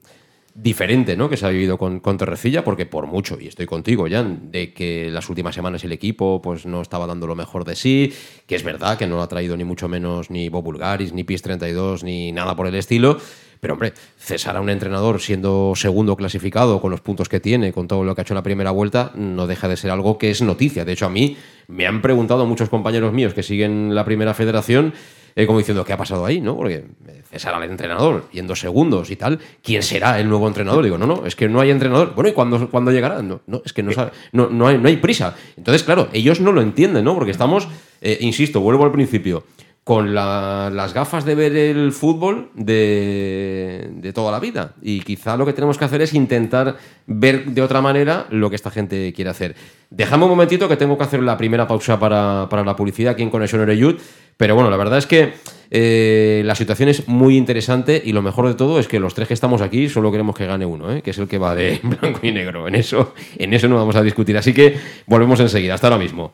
[0.59, 1.29] diferente, ¿no?
[1.29, 4.73] Que se ha vivido con, con Torrecilla, porque por mucho, y estoy contigo, Jan, de
[4.73, 8.11] que las últimas semanas el equipo pues no estaba dando lo mejor de sí,
[8.47, 11.23] que es verdad que no lo ha traído ni mucho menos ni Bob Bulgaris, ni
[11.23, 13.19] PIS 32, ni nada por el estilo.
[13.59, 17.87] Pero hombre, cesar a un entrenador siendo segundo clasificado con los puntos que tiene, con
[17.87, 20.29] todo lo que ha hecho en la primera vuelta, no deja de ser algo que
[20.31, 20.85] es noticia.
[20.85, 24.93] De hecho, a mí me han preguntado muchos compañeros míos que siguen la primera federación,
[25.35, 26.41] eh, como diciendo, ¿qué ha pasado ahí?
[26.41, 26.55] ¿no?
[26.55, 30.83] Porque eh, cesar al entrenador yendo segundos y tal, ¿quién será el nuevo entrenador?
[30.83, 32.15] Digo, no, no, es que no hay entrenador.
[32.15, 33.21] Bueno, ¿y cuándo, llegará?
[33.21, 33.91] No, no, es que no,
[34.31, 35.35] no, no, hay, no hay prisa.
[35.55, 37.13] Entonces, claro, ellos no lo entienden, ¿no?
[37.13, 37.67] Porque estamos,
[38.01, 39.43] eh, insisto, vuelvo al principio,
[39.87, 44.73] con la- las gafas de ver el fútbol de, toda la vida.
[44.81, 48.57] Y quizá lo que tenemos que hacer es intentar ver de otra manera lo que
[48.57, 49.55] esta gente quiere hacer.
[49.89, 53.23] Dejame un momentito que tengo que hacer la primera pausa para, para la publicidad aquí
[53.23, 53.95] en Conexión Oreyud.
[54.35, 55.35] Pero bueno, la verdad es que
[55.71, 59.29] eh, la situación es muy interesante y lo mejor de todo es que los tres
[59.29, 61.01] que estamos aquí solo queremos que gane uno, ¿eh?
[61.01, 62.67] que es el que va de blanco y negro.
[62.67, 64.37] En eso, en eso no vamos a discutir.
[64.37, 65.75] Así que volvemos enseguida.
[65.75, 66.33] Hasta ahora mismo.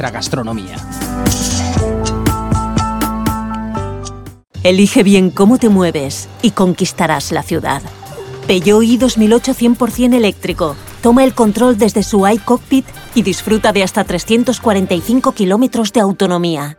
[0.09, 0.77] gastronomía.
[4.63, 7.81] Elige bien cómo te mueves y conquistarás la ciudad.
[8.47, 10.75] Peugeot i 2008 100% eléctrico.
[11.01, 12.85] Toma el control desde su iCockpit
[13.15, 16.77] y disfruta de hasta 345 kilómetros de autonomía.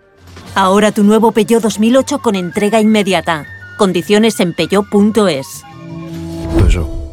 [0.54, 3.46] Ahora tu nuevo Peugeot 2008 con entrega inmediata.
[3.78, 5.64] Condiciones en peugeot.es.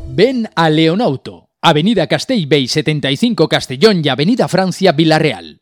[0.09, 5.61] Ven a Leonauto, Avenida Castellbey 75 Castellón y Avenida Francia Villarreal.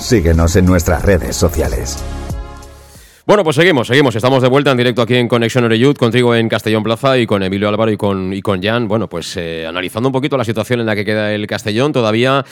[0.00, 2.02] Síguenos en nuestras redes sociales.
[3.26, 4.16] Bueno, pues seguimos, seguimos.
[4.16, 7.42] Estamos de vuelta en directo aquí en Conexión Oreyud, contigo en Castellón Plaza y con
[7.42, 8.88] Emilio Álvaro y con, y con Jan.
[8.88, 12.44] Bueno, pues eh, analizando un poquito la situación en la que queda el Castellón, todavía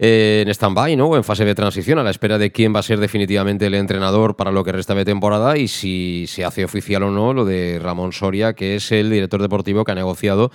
[0.00, 1.16] eh, en stand-by, ¿no?
[1.16, 4.34] En fase de transición, a la espera de quién va a ser definitivamente el entrenador
[4.34, 7.78] para lo que resta de temporada y si se hace oficial o no lo de
[7.80, 10.50] Ramón Soria, que es el director deportivo que ha negociado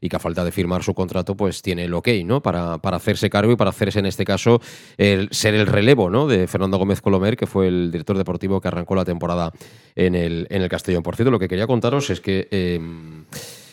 [0.00, 2.42] y que a falta de firmar su contrato, pues tiene el ok, ¿no?
[2.42, 4.60] Para, para hacerse cargo y para hacerse, en este caso,
[4.96, 6.26] el, ser el relevo, ¿no?
[6.26, 9.52] De Fernando Gómez Colomer, que fue el director deportivo que arrancó la temporada
[9.94, 11.02] en el, en el Castellón.
[11.02, 12.48] Por cierto, lo que quería contaros es que.
[12.50, 12.80] Eh,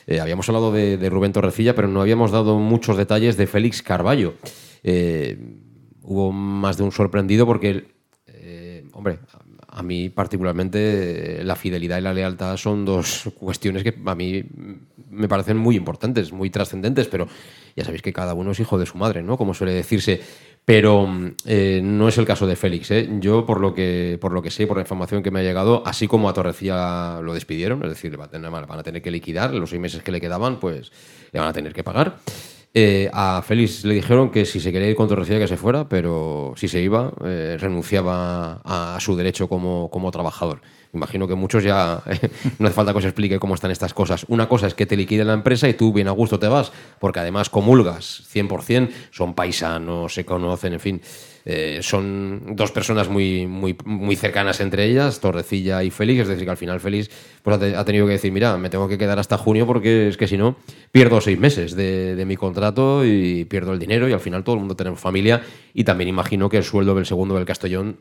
[0.09, 3.81] eh, habíamos hablado de, de, Rubén Torrecilla, pero no habíamos dado muchos detalles de Félix
[3.81, 4.35] Carballo.
[4.81, 5.37] Eh,
[6.01, 7.87] hubo más de un sorprendido porque,
[8.27, 9.19] eh, hombre,
[9.67, 14.45] a mí particularmente la fidelidad y la lealtad son dos cuestiones que a mí
[15.09, 17.27] me parecen muy importantes, muy trascendentes, pero
[17.75, 19.37] ya sabéis que cada uno es hijo de su madre, ¿no?
[19.37, 20.21] Como suele decirse.
[20.65, 21.07] Pero
[21.45, 22.91] eh, no es el caso de Félix.
[22.91, 23.07] ¿eh?
[23.21, 25.81] Yo, por lo, que, por lo que sé, por la información que me ha llegado,
[25.85, 29.81] así como a Torrecilla lo despidieron, es decir, van a tener que liquidar los seis
[29.81, 30.91] meses que le quedaban, pues
[31.31, 32.17] le van a tener que pagar.
[32.73, 35.87] Eh, a Félix le dijeron que si se quería ir con Torrecilla que se fuera,
[35.87, 40.59] pero si se iba, renunciaba a, a, su derecho como, como trabajador.
[40.93, 42.01] Imagino que muchos ya
[42.59, 44.25] no hace falta que os explique cómo están estas cosas.
[44.29, 46.71] Una cosa es que te liquiden la empresa y tú bien a gusto te vas,
[46.99, 51.01] porque además comulgas 100%, son paisanos, se conocen, en fin.
[51.49, 56.43] Eh, son dos personas muy, muy, muy cercanas entre ellas, Torrecilla y Félix, es decir,
[56.43, 57.09] que al final Félix
[57.41, 60.27] pues, ha tenido que decir, mira, me tengo que quedar hasta junio porque es que
[60.27, 60.57] si no,
[60.91, 64.55] pierdo seis meses de, de mi contrato y pierdo el dinero y al final todo
[64.55, 65.41] el mundo tenemos familia
[65.77, 67.99] y también imagino que el sueldo del segundo del Castellón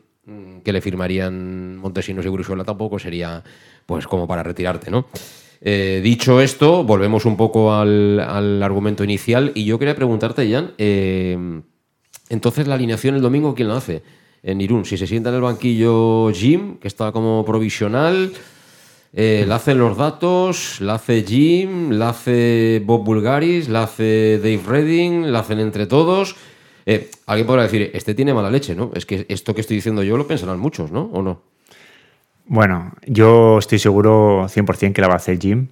[0.63, 3.43] que le firmarían Montesinos y Brusuela tampoco sería
[3.85, 5.05] pues como para retirarte, ¿no?
[5.61, 10.71] Eh, dicho esto, volvemos un poco al, al, argumento inicial y yo quería preguntarte, Jan,
[10.79, 11.61] eh,
[12.29, 14.01] entonces la alineación el domingo, ¿quién la hace?
[14.41, 18.31] En Irún, si se sienta en el banquillo Jim, que está como provisional,
[19.13, 24.61] eh, la hacen los datos, la hace Jim, la hace Bob Bulgaris, la hace Dave
[24.67, 26.35] Redding, la hacen entre todos.
[26.89, 28.91] Eh, alguien podrá decir, este tiene mala leche, ¿no?
[28.95, 31.09] Es que esto que estoy diciendo yo lo pensarán muchos, ¿no?
[31.11, 31.41] ¿O no?
[32.45, 35.67] Bueno, yo estoy seguro 100% que la va a hacer Jim.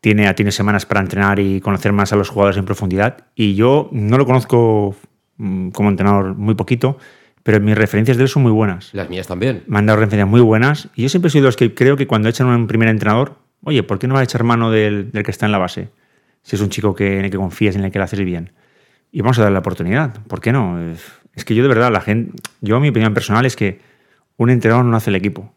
[0.00, 3.26] tiene, tiene semanas para entrenar y conocer más a los jugadores en profundidad.
[3.34, 4.96] Y yo no lo conozco
[5.36, 6.96] mm, como entrenador muy poquito,
[7.42, 8.94] pero mis referencias de él son muy buenas.
[8.94, 9.64] Las mías también.
[9.66, 10.88] Me han dado referencias muy buenas.
[10.94, 13.82] Y yo siempre sido de los que creo que cuando echan un primer entrenador, oye,
[13.82, 15.90] ¿por qué no va a echar mano del, del que está en la base?
[16.42, 18.52] Si es un chico que, en el que confías, en el que lo haces bien.
[19.12, 20.14] Y vamos a darle la oportunidad.
[20.26, 20.78] ¿Por qué no?
[21.34, 23.80] Es que yo de verdad, la gente, yo mi opinión personal es que
[24.36, 25.52] un entrenador no hace el equipo.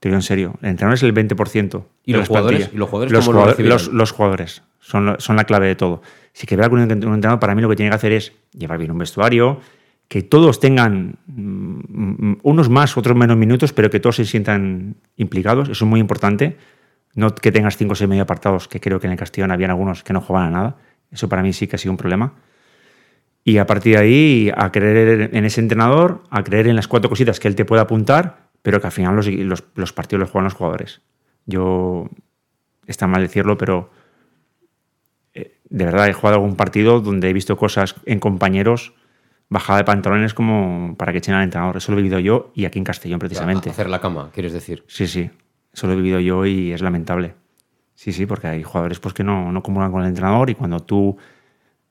[0.00, 0.54] Te digo en serio.
[0.62, 1.84] El entrenador es el 20%.
[2.04, 2.70] ¿Y de los jugadores?
[2.72, 3.32] ¿Y los jugadores los, lo
[3.68, 6.02] los- los jugadores son, lo- son la clave de todo.
[6.32, 8.78] Si que vea que un, entrenador, para mí lo que tiene que hacer es llevar
[8.78, 9.60] bien un vestuario,
[10.08, 14.96] que todos tengan mm, mm, unos más, otros menos minutos, pero que todos se sientan
[15.16, 15.68] implicados.
[15.70, 16.56] Eso es muy importante.
[17.14, 19.70] No que tengas cinco o seis medio apartados, que creo que en el Castellón habían
[19.70, 20.76] algunos que no jugaban a nada.
[21.10, 22.32] Eso para mí sí que ha sido un problema.
[23.44, 27.10] Y a partir de ahí, a creer en ese entrenador, a creer en las cuatro
[27.10, 30.30] cositas que él te puede apuntar, pero que al final los, los- los partidos los
[30.30, 31.02] juegan los jugadores.
[31.44, 32.08] Yo,
[32.86, 33.90] está mal decirlo, pero
[35.34, 38.94] eh, de verdad he jugado algún partido donde he visto cosas en compañeros
[39.50, 41.76] bajada de pantalones como para que echen al entrenador.
[41.76, 43.70] Eso lo he vivido yo y aquí en Castellón precisamente.
[43.70, 44.84] Hacer la cama, quieres decir.
[44.88, 45.30] Sí, sí.
[45.72, 47.34] Eso lo he vivido yo y es lamentable.
[47.94, 50.80] Sí, sí, porque hay jugadores pues, que no, no comunican con el entrenador y cuando
[50.80, 51.16] tú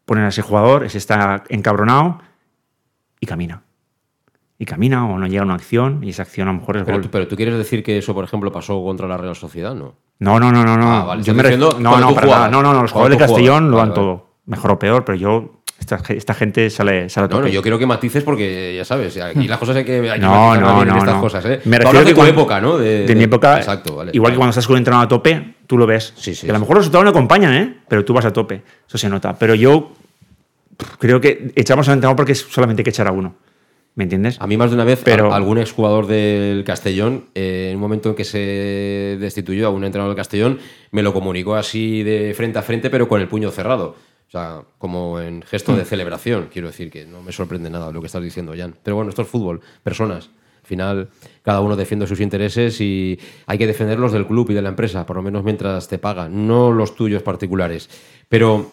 [0.05, 2.19] pones a ese jugador, ese está encabronado
[3.19, 3.63] y camina.
[4.59, 6.83] Y camina o no llega a una acción y esa acción a lo mejor es
[6.83, 7.03] Pero gol.
[7.03, 9.95] tú, pero tú quieres decir que eso, por ejemplo, pasó contra la Real Sociedad, ¿no?
[10.19, 10.93] No, no, no, no, no.
[10.93, 12.49] Ah, vale, yo me diciendo no, no, para nada.
[12.49, 14.27] no, no, no, los jugadores de Castellón lo dan Vale, todo.
[14.45, 17.43] Mejor o peor, pero yo, esta, ge- esta gente sale, sale a tope.
[17.43, 20.25] no, yo quiero que matices porque ya sabes, aquí las cosas hay que, hay que
[20.25, 21.21] No, no, no, estas no.
[21.21, 21.61] cosas, ¿eh?
[21.65, 22.77] Me refiero de tu cuando- época, ¿no?
[22.77, 24.11] De, mi época, Exacto, vale.
[24.13, 26.13] igual que cuando estás con un entrenador a tope, tú lo ves.
[26.15, 27.77] Sí, sí, que a lo mejor los resultados no acompañan, ¿eh?
[27.87, 28.63] Pero tú vas a tope.
[28.87, 29.37] Eso se nota.
[29.37, 29.91] Pero yo
[30.99, 33.35] creo que echamos al entrenador porque solamente hay que echar a uno.
[33.95, 34.37] ¿Me entiendes?
[34.41, 37.81] A mí más de una vez Pero- a- algún exjugador del Castellón, eh, en un
[37.81, 40.57] momento en que se destituyó a un entrenador del Castellón,
[40.89, 43.95] me lo comunicó así de frente a frente, pero con el puño cerrado.
[44.33, 46.49] O sea, como en gesto de celebración.
[46.51, 48.73] Quiero decir que no me sorprende nada lo que estás diciendo, Jan.
[48.81, 50.31] Pero bueno, esto es fútbol, personas.
[50.63, 51.09] Al final,
[51.43, 55.05] cada uno defiende sus intereses y hay que defenderlos del club y de la empresa,
[55.05, 57.91] por lo menos mientras te pagan, no los tuyos particulares.
[58.27, 58.71] Pero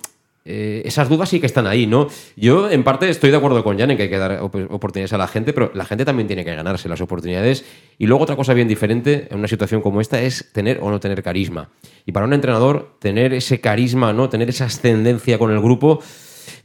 [0.51, 2.09] eh, esas dudas sí que están ahí, ¿no?
[2.37, 5.13] Yo, en parte, estoy de acuerdo con Jan en que hay que dar op- oportunidades
[5.13, 7.65] a la gente, pero la gente también tiene que ganarse las oportunidades.
[7.99, 10.99] Y luego, otra cosa bien diferente en una situación como esta es tener o no
[11.01, 11.71] tener carisma.
[12.05, 14.29] Y para un entrenador, tener ese carisma, ¿no?
[14.29, 16.03] Tener esa ascendencia con el grupo,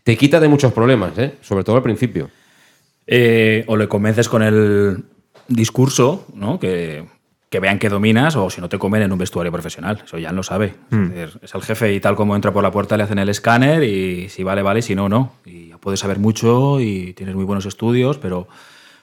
[0.03, 1.33] te quita de muchos problemas, ¿eh?
[1.41, 2.29] Sobre todo al principio.
[3.07, 5.03] Eh, o le convences con el
[5.47, 6.59] discurso, ¿no?
[6.59, 7.05] Que,
[7.55, 10.01] que vean que dominas, o si no te comen en un vestuario profesional.
[10.03, 10.75] Eso ya lo sabe.
[10.89, 11.03] Mm.
[11.05, 13.29] Es, decir, es el jefe y tal como entra por la puerta le hacen el
[13.29, 15.31] escáner y si vale, vale, si no, no.
[15.45, 18.49] Y puedes saber mucho y tienes muy buenos estudios, pero,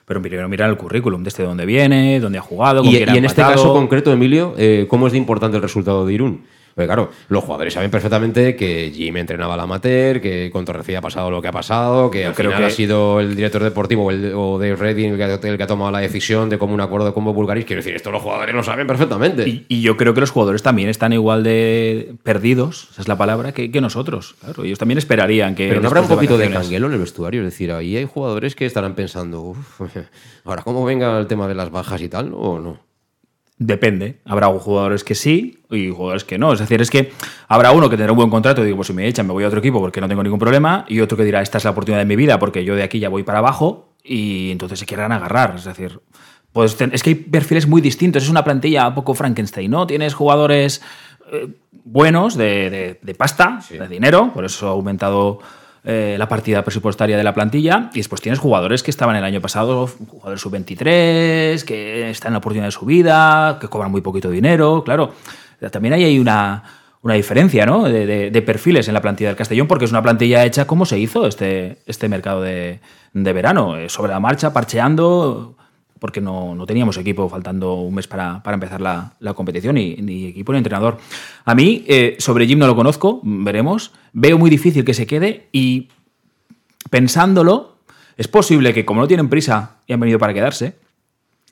[0.05, 3.15] pero primero mirar el currículum, desde dónde viene, dónde ha jugado, con Y, quién ha
[3.15, 6.43] y en este caso concreto, Emilio, eh, ¿cómo es de importante el resultado de Irún?
[6.75, 11.01] Porque claro, los jugadores saben perfectamente que Jim entrenaba al amateur, que con Torrecilla ha
[11.01, 14.05] pasado lo que ha pasado, que al creo final que- ha sido el director deportivo
[14.05, 16.57] o, el, o Dave Redding el que, ha- el que ha tomado la decisión de
[16.57, 17.65] como un acuerdo con Bulgaris.
[17.65, 19.47] Quiero decir, esto los jugadores lo saben perfectamente.
[19.47, 23.17] Y, y yo creo que los jugadores también están igual de perdidos, esa es la
[23.17, 24.35] palabra, que, que nosotros.
[24.41, 25.67] Claro, ellos también esperarían que.
[25.67, 28.05] Pero no habrá un poquito de vacaciones- canguelo en el vestuario, es decir, ahí hay
[28.05, 29.81] jugadores que estarán pensando, "Uf,
[30.45, 32.79] ahora cómo venga el tema de las bajas y tal, o no.
[33.57, 34.19] Depende.
[34.25, 36.53] Habrá jugadores que sí y jugadores que no.
[36.53, 37.11] Es decir, es que
[37.47, 39.43] habrá uno que tendrá un buen contrato y digo, pues si me echan me voy
[39.43, 40.85] a otro equipo porque no tengo ningún problema.
[40.87, 42.99] Y otro que dirá, esta es la oportunidad de mi vida porque yo de aquí
[42.99, 45.55] ya voy para abajo y entonces se querrán agarrar.
[45.55, 45.99] Es decir,
[46.51, 48.23] pues es que hay perfiles muy distintos.
[48.23, 49.87] Es una plantilla un poco Frankenstein, ¿no?
[49.87, 50.81] Tienes jugadores
[51.31, 51.47] eh,
[51.85, 55.39] buenos de, de- de pasta, de dinero, por eso ha aumentado
[55.85, 57.89] eh, la partida presupuestaria de la plantilla.
[57.93, 62.37] Y después tienes jugadores que estaban el año pasado, jugadores sub-23, que están en la
[62.37, 64.83] oportunidad de su vida, que cobran muy poquito dinero.
[64.83, 65.13] Claro,
[65.71, 66.63] también ahí hay una,
[67.01, 67.83] una diferencia ¿no?
[67.83, 71.27] de, perfiles en la plantilla del Castellón, porque es una plantilla hecha como se hizo
[71.27, 72.79] este, este mercado de,
[73.13, 75.57] de verano, eh, sobre la marcha, parcheando
[76.03, 79.95] porque no, no teníamos equipo faltando un mes para, para empezar la, la competición, ni,
[79.95, 80.97] ni equipo ni entrenador.
[81.45, 83.93] A mí, eh, sobre Jim no lo conozco, veremos.
[84.11, 85.87] Veo muy difícil que se quede y
[86.89, 87.77] pensándolo,
[88.17, 90.75] es posible que como no tienen prisa y han venido para quedarse,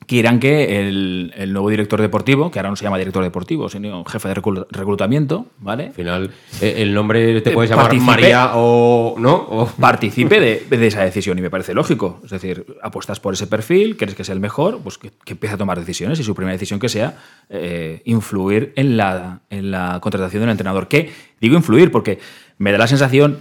[0.06, 4.04] quieran que el, el nuevo director deportivo, que ahora no se llama director deportivo, sino
[4.04, 5.86] jefe de reclu- reclutamiento, ¿vale?
[5.88, 9.14] Al final, eh, el nombre te Eh, puedes llamar participe- María o.
[9.18, 9.34] ¿No?
[9.34, 12.20] O- participe de, de esa decisión y me parece lógico.
[12.24, 15.54] Es decir, apuestas por ese perfil, crees que es el mejor, pues que, que empiece
[15.54, 19.98] a tomar decisiones y su primera decisión que sea eh, influir en la, en la
[20.00, 20.88] contratación del entrenador.
[20.88, 21.10] Que
[21.40, 22.18] digo influir porque
[22.58, 23.38] me da la sensación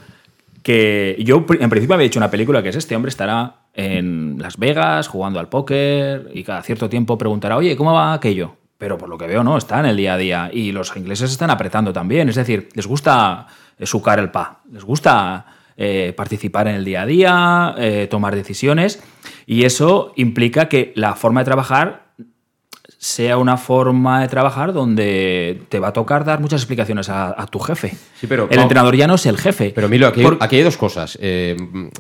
[0.63, 4.58] que yo en principio había hecho una película que es este hombre estará en Las
[4.58, 8.56] Vegas jugando al póker y cada cierto tiempo preguntará, oye, ¿cómo va aquello?
[8.82, 10.50] pero por lo que veo no, está en el día a día.
[10.52, 13.46] Y los ingleses están apretando también, es decir, les gusta
[13.78, 15.46] eh, sucar el pa, les gusta
[15.78, 19.00] eh, participar en el día a día, eh, tomar decisiones,
[19.46, 22.08] y eso implica que la forma de trabajar
[23.04, 27.58] sea una forma de trabajar donde te va a tocar dar muchas explicaciones a, tu
[27.58, 27.95] jefe.
[28.19, 29.71] Sí, pero, el entrenador ya no es el jefe.
[29.73, 31.17] Pero Milo, aquí, aquí hay dos cosas.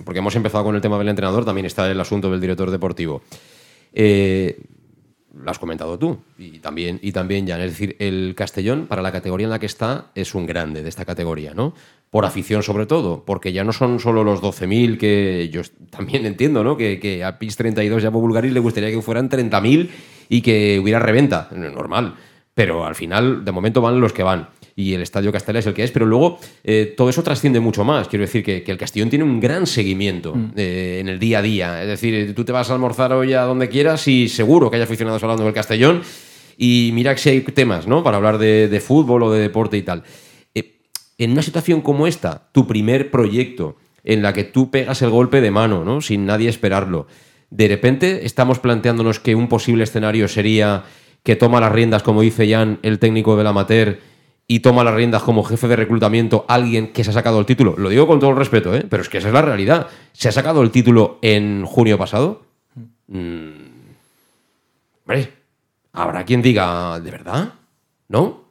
[0.03, 3.23] porque hemos empezado con el tema del entrenador, también está el asunto del director deportivo.
[3.93, 4.61] Eh,
[5.33, 7.61] lo has comentado tú y también, y también Jan.
[7.61, 10.89] Es decir, el Castellón, para la categoría en la que está, es un grande de
[10.89, 11.73] esta categoría, ¿no?
[12.11, 16.63] Por afición, sobre todo, porque ya no son solo los 12.000 que yo también entiendo,
[16.63, 16.77] ¿no?
[16.77, 19.89] Que, a PIS 32 ya por Bulgaris le gustaría que fueran 30.000
[20.29, 22.15] y que hubiera reventa, normal.
[22.53, 25.73] Pero al final, de momento van los que van y el Estadio Castella es el
[25.73, 28.07] que es, pero luego eh, todo eso trasciende mucho más.
[28.07, 30.51] Quiero decir que, el Castellón tiene un gran seguimiento mm.
[30.55, 31.81] eh, en el día a día.
[31.81, 34.83] Es decir, tú te vas a almorzar hoy a donde quieras y seguro que hay
[34.83, 36.01] aficionados hablando del Castellón.
[36.57, 38.03] Y mira que si hay temas, ¿no?
[38.03, 40.03] Para hablar de, fútbol o de deporte y tal.
[40.53, 40.79] Eh,
[41.17, 45.41] en una situación como esta, tu primer proyecto, en la que tú pegas el golpe
[45.41, 46.01] de mano, ¿no?
[46.01, 47.07] Sin nadie esperarlo.
[47.51, 50.85] De repente estamos planteándonos que un posible escenario sería
[51.21, 53.99] que toma las riendas, como dice Jan, el técnico del amateur,
[54.47, 57.75] y toma las riendas como jefe de reclutamiento alguien que se ha sacado el título.
[57.77, 58.85] Lo digo con todo el respeto, ¿eh?
[58.89, 59.87] pero es que esa es la realidad.
[60.13, 62.43] ¿Se ha sacado el título en junio pasado?
[63.07, 63.51] Mm.
[65.05, 65.31] Hombre,
[65.93, 67.53] habrá quien diga, ¿de verdad?
[68.07, 68.45] ¿No?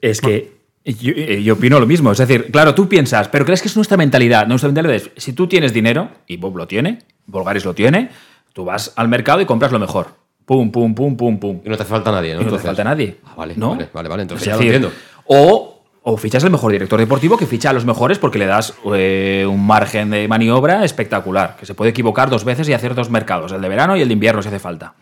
[0.00, 2.12] Es que eh, yo, opino lo mismo.
[2.12, 4.46] Es decir, claro, tú piensas, pero crees que es nuestra mentalidad.
[4.46, 8.10] Nuestra mentalidad es, si tú tienes dinero, y Bob lo tiene, Volgaris lo tiene,
[8.52, 10.08] tú vas al mercado y compras lo mejor.
[10.44, 11.60] Pum, pum, pum, pum, pum.
[11.64, 12.42] Y no te falta nadie, ¿no?
[12.42, 13.18] no te falta nadie.
[13.24, 13.78] Ah, vale, ¿no?
[13.92, 14.90] vale, vale, entonces ya lo entiendo.
[15.26, 18.74] O, o fichas el mejor director deportivo que ficha a los mejores porque le das
[18.94, 23.10] eh, un margen de maniobra espectacular, que se puede equivocar dos veces y hacer dos
[23.10, 24.94] mercados, el de verano y el de invierno si hace falta.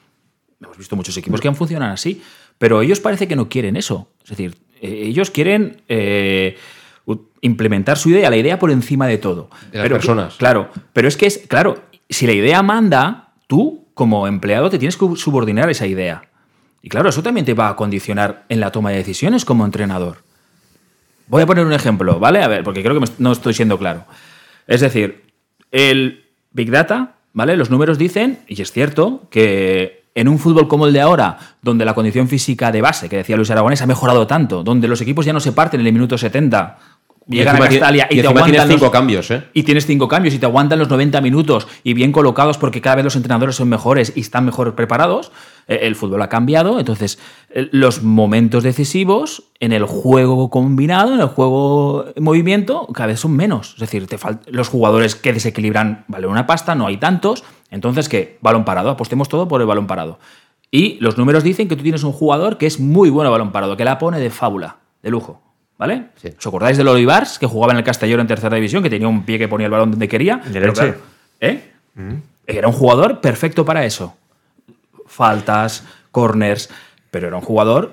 [0.61, 2.22] Hemos visto muchos equipos que han funcionado así,
[2.59, 4.09] pero ellos parece que no quieren eso.
[4.24, 6.57] Es decir, eh, ellos quieren eh,
[7.41, 9.49] implementar su idea, la idea por encima de todo.
[9.70, 10.35] De las personas.
[10.35, 14.96] Claro, pero es que es, claro, si la idea manda, tú como empleado te tienes
[14.96, 16.28] que subordinar esa idea.
[16.82, 20.18] Y claro, eso también te va a condicionar en la toma de decisiones como entrenador.
[21.28, 22.42] Voy a poner un ejemplo, ¿vale?
[22.42, 24.04] A ver, porque creo que no estoy siendo claro.
[24.66, 25.24] Es decir,
[25.72, 27.57] el Big Data, ¿vale?
[27.57, 31.84] Los números dicen, y es cierto, que en un fútbol como el de ahora, donde
[31.84, 35.26] la condición física de base, que decía Luis Aragonés, ha mejorado tanto, donde los equipos
[35.26, 36.78] ya no se parten en el minuto 70,
[37.29, 39.43] Llegan a Castalia y, te aguantan cinco cambios, ¿eh?
[39.53, 42.97] Y tienes cinco cambios y te aguantan los 90 minutos y bien colocados porque cada
[42.97, 45.33] vez los entrenadores son mejores y están mejor preparados.
[45.66, 47.18] Eh, el fútbol ha cambiado, entonces
[47.51, 53.18] eh, los momentos decisivos en el juego combinado, en el juego en movimiento, cada vez
[53.18, 53.74] son menos.
[53.74, 57.43] Es decir, te los jugadores que desequilibran valen una pasta, no hay tantos.
[57.72, 58.39] Entonces, ¿qué?
[58.41, 60.20] Balón parado, apostemos todo por el balón parado.
[60.70, 63.51] Y los números dicen que tú tienes un jugador que es muy bueno a balón
[63.51, 65.45] parado, que la pone de fábula, de lujo.
[65.79, 66.07] ¿Vale?
[66.39, 69.24] ¿Os acordáis del Olivars, que jugaba en el Castellón en tercera división, que tenía un
[69.24, 70.39] pie que ponía el balón donde quería?
[70.39, 70.59] De
[71.41, 71.72] ¿eh?
[71.95, 72.14] Mm.
[72.47, 74.16] Era un jugador perfecto para eso.
[75.07, 76.70] Faltas, corners,
[77.11, 77.93] pero era un jugador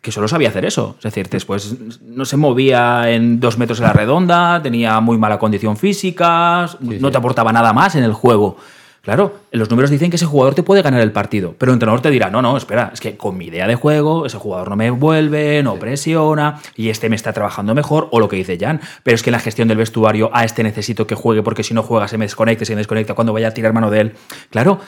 [0.00, 0.94] que solo sabía hacer eso.
[0.98, 5.38] Es decir, después no se movía en dos metros en la redonda, tenía muy mala
[5.38, 8.58] condición física, no te aportaba nada más en el juego.
[9.04, 12.00] Claro, los números dicen que ese jugador te puede ganar el partido, pero el entrenador
[12.00, 14.76] te dirá, no, no, espera, es que con mi idea de juego, ese jugador no
[14.76, 18.80] me vuelve, no presiona, y este me está trabajando mejor, o lo que dice Jan,
[19.02, 21.74] pero es que en la gestión del vestuario, a este necesito que juegue porque si
[21.74, 24.12] no juega se me desconecte, se me desconecta cuando vaya a tirar mano de él.
[24.48, 24.80] Claro,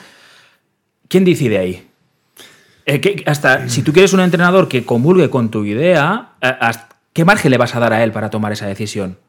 [1.07, 1.87] ¿quién decide ahí?
[2.87, 6.29] Eh, que hasta si tú quieres un entrenador que comulgue con tu idea,
[7.13, 9.19] ¿qué margen le vas a dar a él para tomar esa decisión?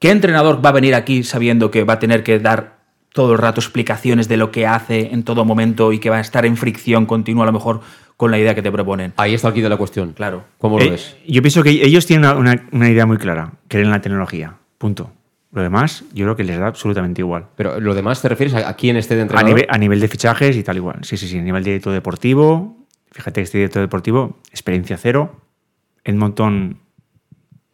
[0.00, 2.73] ¿Qué entrenador va a venir aquí sabiendo que va a tener que dar
[3.14, 6.20] todo el rato explicaciones de lo que hace en todo momento y que va a
[6.20, 7.80] estar en fricción continua a lo mejor
[8.16, 9.12] con la idea que te proponen.
[9.16, 10.14] Ahí está el de la cuestión.
[10.14, 10.42] Claro.
[10.58, 11.16] ¿Cómo lo eh, ves?
[11.24, 14.56] Yo pienso que ellos tienen una, idea muy clara, creen en la tecnología.
[14.78, 15.12] Punto.
[15.52, 17.46] Lo demás, yo creo que les da absolutamente igual.
[17.54, 20.56] Pero lo demás te refieres a, quién esté dentro a nivel, a nivel de fichajes
[20.56, 20.98] y tal igual.
[21.02, 21.38] Sí, sí, sí.
[21.38, 22.76] A nivel de director deportivo,
[23.12, 25.40] fíjate que este director deportivo, experiencia cero.
[26.02, 26.80] En montón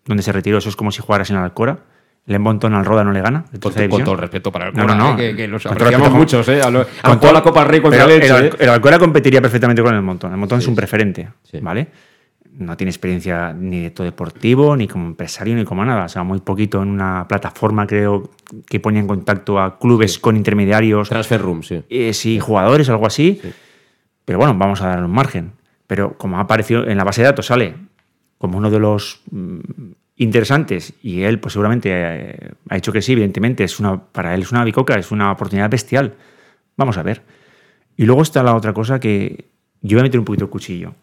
[0.04, 1.84] donde se retiró, eso es como si jugaras en la Alcora
[2.26, 3.44] le montón al Roda no le gana.
[3.60, 5.16] Con, con, todo el respeto para el no, no, no.
[5.16, 6.60] que, que los apreciamos muchos, ¿eh?
[7.02, 10.32] con toda la Copa Rey contra el, el, el, Alcora competiría perfectamente con el Montón.
[10.32, 11.28] El Montón es un preferente,
[11.60, 11.88] ¿vale?
[12.52, 16.04] No tiene experiencia ni de todo deportivo, ni como empresario, ni como nada.
[16.04, 18.30] O sea, muy poquito en una plataforma, creo,
[18.66, 21.08] que pone en contacto a clubes con intermediarios.
[21.08, 21.82] Transfer Room, sí.
[21.88, 23.40] Eh, sí, jugadores, algo así.
[24.24, 25.52] Pero bueno, vamos a dar un margen.
[25.86, 27.74] Pero como ha aparecido en la base de datos, sale
[28.38, 29.58] como uno de los mm,
[30.20, 34.42] interesantes y él pues seguramente eh, ha hecho que sí, evidentemente, es una, para él
[34.42, 36.14] es una bicoca, es una oportunidad bestial.
[36.76, 37.22] Vamos a ver.
[37.96, 39.48] Y luego está la otra cosa que
[39.80, 40.94] yo voy a meter un poquito el cuchillo.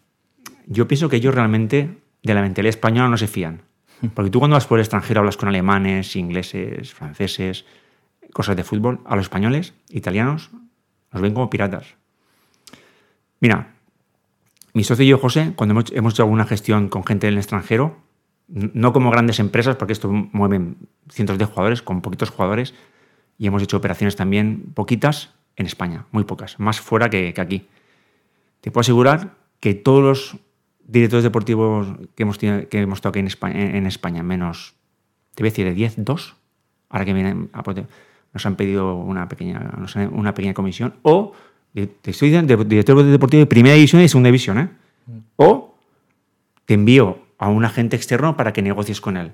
[0.67, 3.63] Yo pienso que ellos realmente de la mentalidad española no se fían.
[4.13, 7.65] Porque tú cuando vas por el extranjero hablas con alemanes, ingleses, franceses,
[8.33, 10.51] cosas de fútbol, a los españoles, italianos,
[11.11, 11.95] nos ven como piratas.
[13.39, 13.73] Mira,
[14.73, 17.97] mi socio y yo, José, cuando hemos, hecho alguna gestión con gente del extranjero,
[18.47, 20.77] no como grandes empresas, porque esto mueven
[21.09, 22.73] cientos de jugadores, con poquitos jugadores,
[23.37, 27.67] y hemos hecho operaciones también poquitas en España, muy pocas, más fuera que, que aquí.
[28.61, 30.37] Te puedo asegurar que todos los
[30.87, 34.75] directores deportivos que hemos, tenido- que hemos estado aquí en España, en España, menos,
[35.35, 36.35] te voy a decir, de 10, 2,
[36.89, 37.63] ahora que vienen a
[38.33, 39.73] nos han pedido una pequeña,
[40.11, 41.33] una pequeña comisión, o,
[41.73, 44.69] te estoy diciendo, director deportivo de primera división y segunda división, ¿eh?
[45.35, 45.75] O
[46.65, 49.31] te envío a un agente externo para que negocies con él.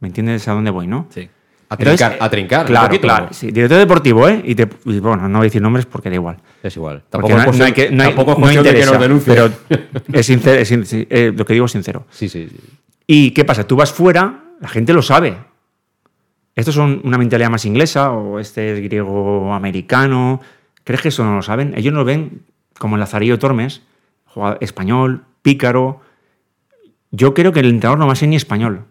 [0.00, 1.06] ¿Me entiendes a dónde voy, no?
[1.10, 1.28] Sí.
[1.70, 3.28] A trincar, a trincar, Claro, poquito, claro.
[3.30, 4.40] Sí, director deportivo, ¿eh?
[4.42, 6.38] Y, te- y bueno, no voy a decir nombres porque da igual.
[6.62, 7.02] Es igual.
[7.10, 8.58] Porque Tampoco es no, cuestión- no hay que, no hay- tampoco es no de que
[8.60, 9.34] interesa, nos denuncie.
[9.34, 9.52] Pero
[10.18, 12.06] es sincero, es sin- sí, eh, lo que digo es sincero.
[12.10, 12.56] Sí, sí, sí.
[13.06, 13.66] ¿Y qué pasa?
[13.66, 15.36] Tú vas fuera, la gente lo sabe.
[16.54, 20.40] Estos son una mentalidad más inglesa o este es griego americano.
[20.84, 21.74] ¿Crees que eso no lo saben?
[21.76, 22.42] Ellos no lo ven
[22.78, 23.82] como el Lazarillo Tormes,
[24.24, 26.00] jugador español, pícaro.
[27.10, 28.84] Yo creo que el entrenador no va a ser ni español.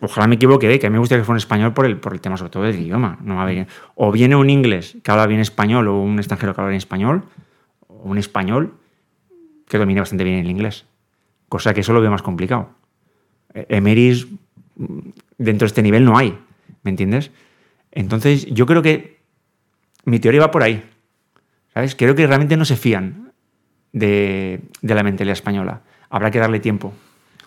[0.00, 0.78] Ojalá me equivoque, ¿eh?
[0.80, 2.50] que a mí me gustaría que fuera un español por el, por el tema sobre
[2.50, 3.18] todo del idioma.
[3.22, 6.54] No va a venir- O viene un inglés que habla bien español o un extranjero
[6.54, 7.22] que habla bien español,
[7.86, 8.74] o un español
[9.68, 10.84] que domine bastante bien el inglés.
[11.48, 12.70] Cosa que eso lo veo más complicado.
[13.54, 14.26] Eh, Emeris
[14.76, 14.98] mm,
[15.38, 16.36] dentro de este nivel no hay,
[16.82, 17.30] ¿me entiendes?
[17.92, 19.20] Entonces yo creo que
[20.04, 20.82] mi teoría va por ahí.
[21.74, 21.94] ¿Sabes?
[21.94, 23.32] Creo que realmente no se fían
[23.92, 25.82] de, de la mentalidad española.
[26.10, 26.92] Habrá que darle tiempo.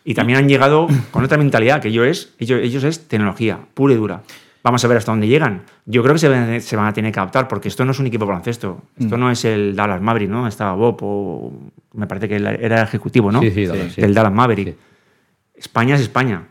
[0.07, 3.95] Y también han llegado con otra mentalidad, que yo es, ellos, ellos es tecnología, pura
[3.95, 4.21] y dura.
[4.63, 5.63] Vamos a ver hasta dónde llegan.
[5.85, 7.99] Yo creo que se van, se van a tener que adaptar, porque esto no es
[7.99, 8.83] un equipo baloncesto.
[8.97, 10.47] Esto no es el Dallas Maverick, ¿no?
[10.47, 11.53] Estaba Bob, o
[11.93, 13.41] me parece que era ejecutivo, ¿no?
[13.41, 14.01] Sí, sí, Dallas, sí.
[14.01, 14.75] Del Dallas Maverick.
[15.55, 16.47] España es España.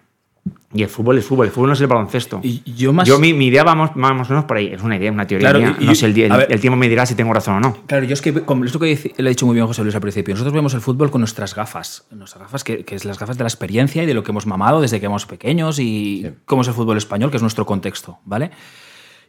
[0.76, 2.40] Y el fútbol es fútbol, el fútbol no es el baloncesto.
[2.42, 4.66] Y yo más- mi, mi idea vamos más o menos por ahí.
[4.72, 5.76] Es una idea, una teoría Claro, mía.
[5.78, 7.54] y- no y- sé, el, el- a ver- el tiempo me dirá si tengo razón
[7.54, 7.76] o no.
[7.86, 10.00] Claro, yo es que, como esto que le ha dicho muy bien José Luis al
[10.00, 13.38] principio, nosotros vemos el fútbol con nuestras gafas, nuestras gafas que, que es las gafas
[13.38, 16.62] de la experiencia y de lo que hemos mamado desde que éramos pequeños y cómo
[16.62, 18.50] es el fútbol español, que es nuestro contexto, ¿vale?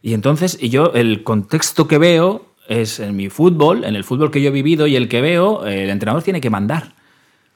[0.02, 4.32] Y entonces, y yo el contexto que veo es en mi fútbol, en el fútbol
[4.32, 6.94] que yo he vivido y el que veo, el entrenador tiene que mandar.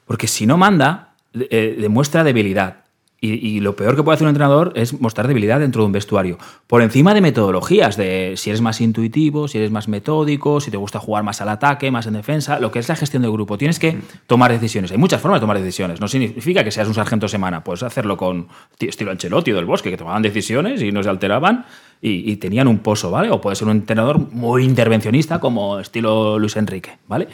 [0.06, 2.84] Porque si no manda, eh, demuestra debilidad.
[3.22, 5.92] Y, y lo peor que puede hacer un entrenador es mostrar debilidad dentro de un
[5.92, 6.38] vestuario.
[6.66, 10.78] Por encima de metodologías, de si eres más intuitivo, si eres más metódico, si te
[10.78, 13.58] gusta jugar más al ataque, más en defensa, lo que es la gestión del grupo.
[13.58, 14.90] Tienes que tomar decisiones.
[14.90, 16.00] Hay muchas formas de tomar decisiones.
[16.00, 17.62] No significa que seas un sargento semana.
[17.62, 18.48] Puedes hacerlo con
[18.78, 21.66] estilo Ancelotti o del Bosque, que tomaban decisiones y no se alteraban
[22.00, 23.30] y, y tenían un pozo, ¿vale?
[23.30, 27.28] O puede ser un entrenador muy intervencionista como estilo Luis Enrique, ¿vale?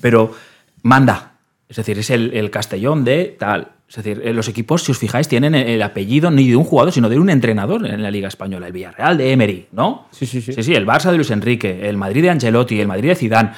[0.00, 0.32] Pero
[0.82, 1.37] manda.
[1.68, 3.72] Es decir, es el, el Castellón de tal.
[3.88, 6.92] Es decir, eh, los equipos, si os fijáis, tienen el apellido ni de un jugador,
[6.92, 8.66] sino de un entrenador en la Liga Española.
[8.66, 10.06] El Villarreal de Emery, ¿no?
[10.10, 10.52] Sí, sí, sí.
[10.52, 13.52] Sí, sí, el Barça de Luis Enrique, el Madrid de Ancelotti, el Madrid de Zidane.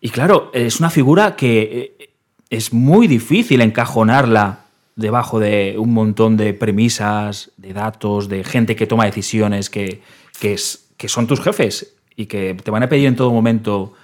[0.00, 2.10] Y claro, es una figura que eh,
[2.50, 8.86] es muy difícil encajonarla debajo de un montón de premisas, de datos, de gente que
[8.86, 10.02] toma decisiones, que,
[10.38, 13.94] que, es, que son tus jefes y que te van a pedir en todo momento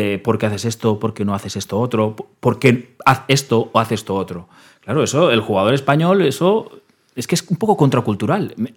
[0.00, 3.68] eh, por qué haces esto, por qué no haces esto otro, por qué haz esto
[3.72, 4.48] o haces esto otro.
[4.84, 6.70] Claro, eso, el jugador español, eso
[7.16, 8.54] es que es un poco contracultural.
[8.56, 8.74] Me-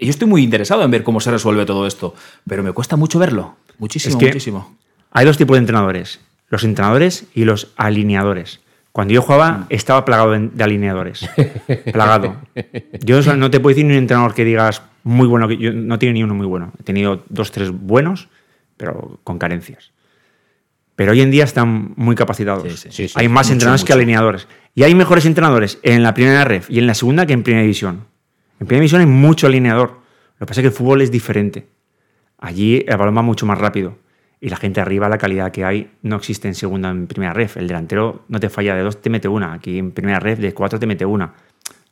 [0.00, 2.14] Yo estoy muy interesado en ver cómo se resuelve todo esto,
[2.46, 3.56] pero me cuesta mucho verlo.
[3.78, 4.76] Muchísimo, Es que muchísimo.
[5.10, 8.60] Hay dos tipos de entrenadores: los entrenadores y los alineadores.
[8.92, 9.24] Cuando yo Mm.
[9.24, 11.28] jugaba, estaba plagado de alineadores.
[11.92, 12.36] plagado.
[13.00, 15.48] Yo o sea, no te puedo decir ni un entrenador que digas muy bueno.
[15.48, 16.72] que Yo no tiene ni uno muy bueno.
[16.78, 18.28] He tenido dos, tres buenos,
[18.76, 19.90] pero con carencias.
[20.96, 22.64] Pero hoy en día están muy capacitados.
[22.78, 24.48] Sí, sí, sí, hay más mucho, entrenadores que alineadores.
[24.74, 27.62] Y hay mejores entrenadores en la primera ref y en la segunda que en primera
[27.62, 28.04] división.
[28.60, 30.00] En primera división hay mucho alineador.
[30.38, 31.66] Lo que pasa es que el fútbol es diferente.
[32.38, 33.96] Allí el balón va mucho más rápido.
[34.40, 37.56] Y la gente arriba, la calidad que hay, no existe en segunda, en primera ref.
[37.56, 39.52] El delantero no te falla de dos, te mete una.
[39.52, 41.32] Aquí en primera ref de cuatro te mete una.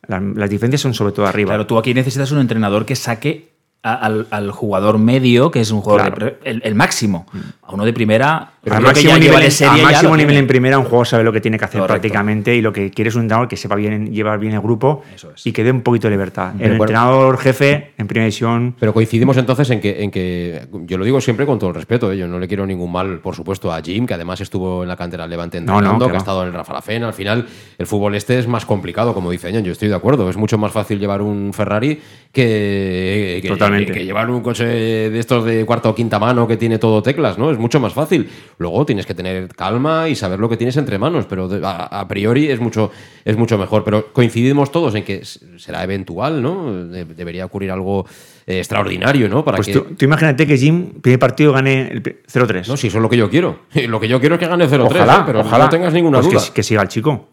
[0.09, 1.51] Las, las diferencias son sobre todo arriba.
[1.51, 3.51] Claro, tú aquí necesitas un entrenador que saque
[3.84, 6.26] a- al, al jugador medio, que es un jugador Claro.
[6.42, 7.26] de el, el máximo.
[7.62, 8.55] A uno de primera.
[8.62, 11.40] Pero que máximo, ya nivel, a máximo nivel en primera, un jugador sabe lo que
[11.40, 12.00] tiene que hacer Correcto.
[12.00, 15.02] prácticamente y lo que quiere es un entrenador que sepa bien llevar bien el grupo
[15.14, 15.46] Eso es.
[15.46, 16.52] y que dé un poquito de libertad.
[16.58, 16.90] Pero el bueno.
[16.90, 18.74] entrenador jefe en primera división.
[18.78, 22.12] Pero coincidimos entonces en que, en que, yo lo digo siempre con todo el respeto,
[22.12, 22.18] ¿eh?
[22.18, 24.96] yo no le quiero ningún mal, por supuesto, a Jim, que además estuvo en la
[24.96, 27.06] cantera del Levante No, no, entrenando, que ha estado en el Rafa La Fena.
[27.06, 27.46] Al final,
[27.78, 30.28] el fútbol este es más complicado, como dice Ñan, yo estoy de acuerdo.
[30.28, 31.98] Es mucho más fácil llevar un Ferrari
[32.30, 33.92] que, que, Totalmente.
[33.92, 37.38] que llevar un coche de estos de cuarta o quinta mano que tiene todo teclas,
[37.38, 37.50] ¿no?
[37.50, 38.28] Es mucho más fácil.
[38.59, 42.51] Luego tienes que tener calma y saber lo que tienes entre manos, pero a, priori
[42.51, 42.90] es mucho,
[43.24, 43.84] es mucho mejor.
[43.84, 46.72] Pero coincidimos todos en que será eventual, ¿no?
[46.74, 48.07] debería ocurrir algo
[48.46, 49.44] eh, extraordinario, ¿no?
[49.44, 49.74] Para pues que...
[49.74, 52.68] tú, imagínate que Jim, primer partido, gane el 0-3.
[52.68, 53.61] No, si eso es lo que yo quiero.
[53.90, 55.22] Lo que yo quiero es que gane 0-3, ojalá, ¿eh?
[55.26, 55.64] pero ojalá.
[55.64, 56.42] no tengas ninguna pues duda.
[56.55, 57.28] Que, siga el chico.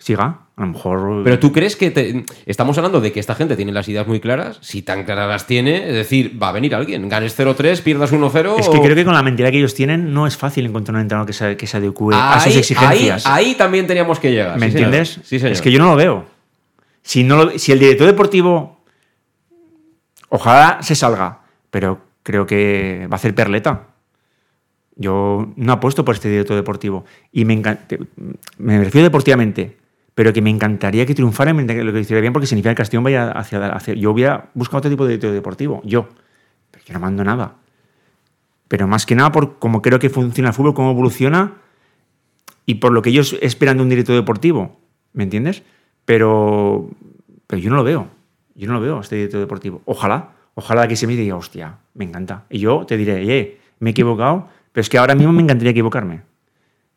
[0.00, 1.22] Siga, a lo mejor.
[1.24, 4.56] Pero tú crees que estamos hablando de que esta gente tiene las ideas muy claras.
[4.62, 7.06] Si tan claras las tiene, es decir, va a venir alguien.
[7.06, 8.58] Ganes 0-3, pierdas 1-0.
[8.58, 11.02] Es que creo que con la mentira que ellos tienen no es fácil encontrar un
[11.02, 13.26] entrenador que se, que se adecue a sus exigencias.
[13.26, 14.58] Ahí, también teníamos que llegar.
[14.58, 15.20] ¿Me entiendes?
[15.22, 16.24] Sí, Es que yo no lo veo.
[17.02, 18.80] Si, no si el director deportivo.
[20.30, 21.40] Ojalá se salga,
[21.70, 23.88] pero creo que va a hacer perleta.
[24.96, 27.04] Yo no apuesto por este director deportivo.
[27.32, 27.60] Y me,
[28.56, 29.79] me refiero deportivamente
[30.20, 33.04] pero que me encantaría que triunfara, lo que hiciera bien, porque significa que el Castellón
[33.04, 33.94] vaya hacia, hacia...
[33.94, 36.10] Yo hubiera buscado otro tipo de director deportivo, yo.
[36.70, 37.54] Pero yo no mando nada.
[38.68, 41.54] Pero más que nada por cómo creo que funciona el fútbol, cómo evoluciona
[42.66, 44.78] y por lo que ellos esperan de un director deportivo.
[45.14, 45.62] ¿Me entiendes?
[46.04, 46.90] Pero,
[47.46, 48.08] pero yo no lo veo.
[48.54, 49.80] Yo no lo veo, este director deportivo.
[49.86, 52.44] Ojalá, ojalá que se me diga, hostia, me encanta.
[52.50, 55.70] Y yo te diré, eh, me he equivocado, pero es que ahora mismo me encantaría
[55.70, 56.24] equivocarme.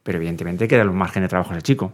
[0.03, 1.93] Pero evidentemente queda un margen de trabajo ese chico.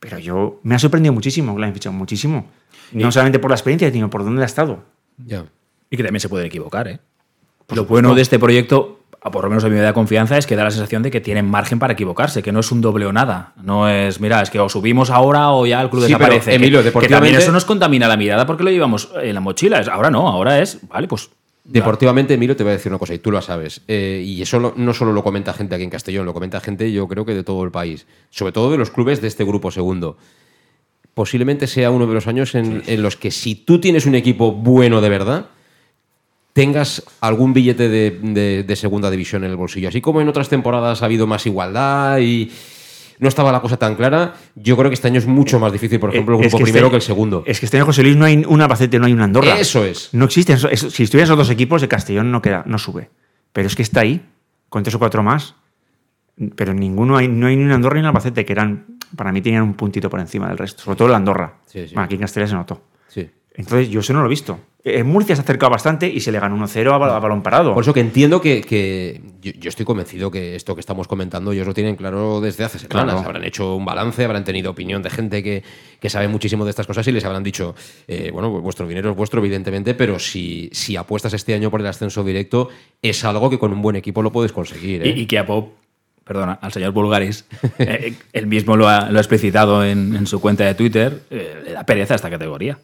[0.00, 2.48] Pero yo me ha sorprendido muchísimo que la fichado, muchísimo.
[2.92, 4.84] No solamente por la experiencia, sino por dónde ha estado.
[5.24, 5.46] Ya.
[5.90, 7.00] Y que también se pueden equivocar, ¿eh?
[7.74, 10.54] lo bueno de este proyecto, por lo menos a mí me da confianza, es que
[10.54, 13.12] da la sensación de que tienen margen para equivocarse, que no es un doble o
[13.12, 13.54] nada.
[13.60, 16.54] No es, mira, es que o subimos ahora o ya el club desaparece.
[16.54, 19.84] Emilio, que, que, también eso nos contamina la mirada porque lo llevamos en la mochila.
[19.90, 21.30] Ahora no, ahora es, vale, pues
[21.68, 23.80] Deportivamente, Emilio, te voy a decir una cosa, y tú lo sabes.
[23.88, 27.08] Eh, y eso no solo lo comenta gente aquí en Castellón, lo comenta gente, yo
[27.08, 28.06] creo que de todo el país.
[28.30, 30.16] Sobre todo de los clubes de este grupo segundo.
[31.14, 35.00] Posiblemente sea uno de los años en, los que, si tú tienes un equipo bueno
[35.00, 35.46] de verdad,
[36.52, 39.88] tengas algún billete de segunda división en el bolsillo.
[39.88, 42.50] Así como en otras temporadas ha habido más igualdad y
[43.18, 44.34] no estaba la cosa tan clara.
[44.54, 46.90] Yo creo que este año es mucho más difícil, por ejemplo, el grupo primero este
[46.90, 47.44] que el segundo.
[47.46, 49.58] Es que este año, José Luis, no hay un Albacete, no hay un Andorra.
[49.58, 50.10] Eso es.
[50.12, 50.58] No existen.
[50.58, 53.10] si estuvieran esos dos equipos, de Castellón no, queda, no sube.
[53.52, 54.24] Pero es que está ahí,
[54.68, 55.54] con tres o cuatro más.
[56.54, 59.40] Pero ninguno hay, no hay ni un Andorra ni un Albacete, que eran, para mí
[59.40, 60.82] tenían un puntito por encima del resto.
[60.82, 61.54] Sobre todo el Andorra.
[61.96, 62.82] aquí en Castellón se notó.
[63.56, 64.60] Entonces, yo eso no lo he visto.
[64.84, 67.74] En Murcia se ha acercado bastante y se le ganó 1-0 a, balón parado.
[67.74, 71.74] Por eso que entiendo que, yo, estoy convencido que esto que estamos comentando ellos lo
[71.74, 73.24] tienen claro desde hace semanas.
[73.24, 75.64] Habrán hecho un balance, habrán tenido opinión de gente que,
[76.08, 77.74] sabe muchísimo de estas cosas y les habrán dicho,
[78.06, 81.80] eh, bueno, pues vuestro dinero es vuestro, evidentemente, pero si, si apuestas este año por
[81.80, 82.68] el ascenso directo,
[83.02, 85.04] es algo que con un buen equipo lo puedes conseguir.
[85.04, 85.26] Y, ¿eh?
[85.26, 85.72] que a Pop
[86.22, 87.46] perdona, al señor Bulgaris,
[87.78, 91.84] eh, él mismo lo ha, lo ha explicitado en, su cuenta de Twitter, le da
[91.84, 92.78] pereza esta categoría.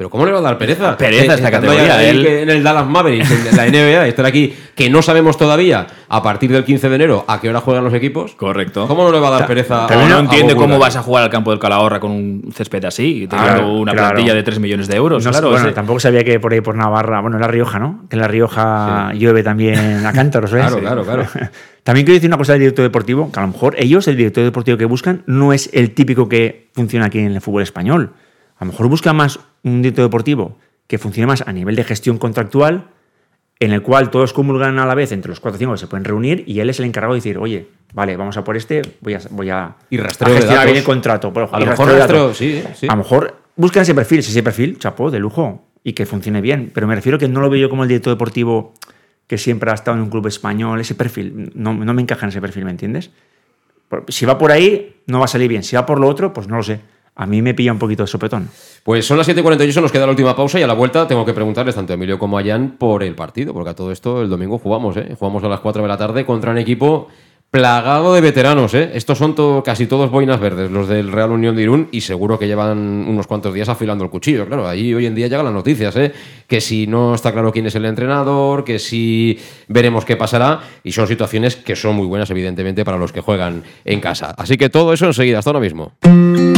[0.00, 0.96] Pero ¿cómo le va a dar pereza?
[0.96, 2.02] Pereza esta categoría.
[2.08, 2.24] Él...
[2.24, 6.50] En el Dallas Mavericks, en la NBA, estar aquí, que no sabemos todavía a partir
[6.50, 8.34] del 15 de enero a qué hora juegan los equipos.
[8.34, 8.88] Correcto.
[8.88, 9.86] ¿Cómo no le va a dar pereza?
[9.86, 13.26] También no entiende cómo vas a jugar al campo del Calahorra con un césped así,
[13.28, 15.22] teniendo una plantilla de 3 millones de euros.
[15.22, 18.06] claro, bueno, tampoco sabía que por ahí por Navarra, bueno, en La Rioja, ¿no?
[18.08, 20.64] Que en La Rioja llueve también a cántaros, ¿ves?
[20.64, 21.26] claro, claro, claro.
[21.82, 24.44] También quiero decir una cosa del director deportivo, que a lo mejor ellos, el director
[24.44, 28.14] deportivo que buscan, no es el típico que funciona aquí en el fútbol español.
[28.60, 32.18] A lo mejor buscan más un director deportivo que funcione más a nivel de gestión
[32.18, 32.88] contractual,
[33.58, 35.86] en el cual todos comulgan a la vez entre los cuatro o cinco que se
[35.86, 38.82] pueden reunir y él es el encargado de decir, oye, vale, vamos a por este,
[39.00, 41.32] voy a, voy a, y gestionar bien el contrato.
[41.50, 45.64] a lo mejor sí, A lo mejor buscan ese perfil, ese perfil, chapó, de lujo,
[45.82, 46.70] y que funcione bien.
[46.74, 48.74] Pero me refiero que no lo veo yo como el director deportivo
[49.26, 52.30] que siempre ha estado en un club español, ese perfil, no, no me encaja en
[52.30, 53.10] ese perfil, ¿me entiendes?
[54.08, 55.62] Si va por ahí, no va a salir bien.
[55.62, 56.80] Si va por lo otro, pues no lo sé
[57.20, 58.48] a mí me pilla un poquito de sopetón.
[58.82, 61.34] Pues son las 7.48, nos queda la última pausa y a la vuelta tengo que
[61.34, 64.30] preguntarles tanto a Emilio como a Jan por el partido, porque a todo esto el
[64.30, 65.14] domingo jugamos, ¿eh?
[65.18, 67.08] Jugamos a las 4 de la tarde contra un equipo
[67.50, 68.92] plagado de veteranos, ¿eh?
[68.94, 72.46] Estos son casi todos boinas verdes, los del Real Unión de Irún, y seguro que
[72.46, 74.46] llevan unos cuantos días afilando el cuchillo.
[74.46, 76.12] Claro, ahí hoy en día llegan las noticias, ¿eh?
[76.46, 80.92] Que si no está claro quién es el entrenador, que si veremos qué pasará, y
[80.92, 84.34] son situaciones que son muy buenas, evidentemente, para los que juegan en casa.
[84.38, 85.92] Así que todo eso enseguida, hasta ahora mismo.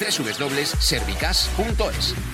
[0.00, 2.33] www.servicas.es.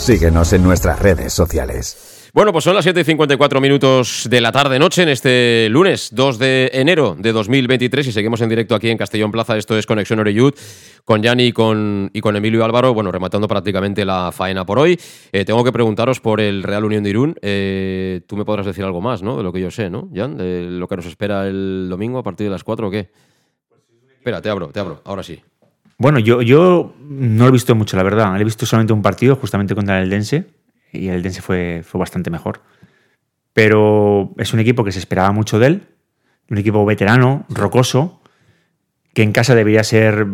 [0.00, 2.30] Síguenos en nuestras redes sociales.
[2.32, 6.38] Bueno, pues son las 7 y 54 minutos de la tarde-noche en este lunes 2
[6.38, 9.58] de enero de 2023 y seguimos en directo aquí en Castellón Plaza.
[9.58, 10.54] Esto es Conexión Oreyud
[11.04, 12.94] con Yanni y con, y con Emilio Álvaro.
[12.94, 14.98] Bueno, rematando prácticamente la faena por hoy.
[15.32, 17.34] Eh, tengo que preguntaros por el Real Unión de Irún.
[17.42, 19.36] Eh, tú me podrás decir algo más, ¿no?
[19.36, 20.38] De lo que yo sé, ¿no, Jan?
[20.38, 23.10] De lo que nos espera el domingo a partir de las 4 o qué.
[24.16, 25.02] Espera, te abro, te abro.
[25.04, 25.42] Ahora sí.
[26.00, 28.40] Bueno, yo, yo no lo he visto mucho, la verdad.
[28.40, 30.46] He visto solamente un partido, justamente contra el Dense,
[30.94, 32.62] y el Dense fue, fue bastante mejor.
[33.52, 35.88] Pero es un equipo que se esperaba mucho de él,
[36.48, 38.22] un equipo veterano, rocoso,
[39.12, 40.26] que en casa debería ser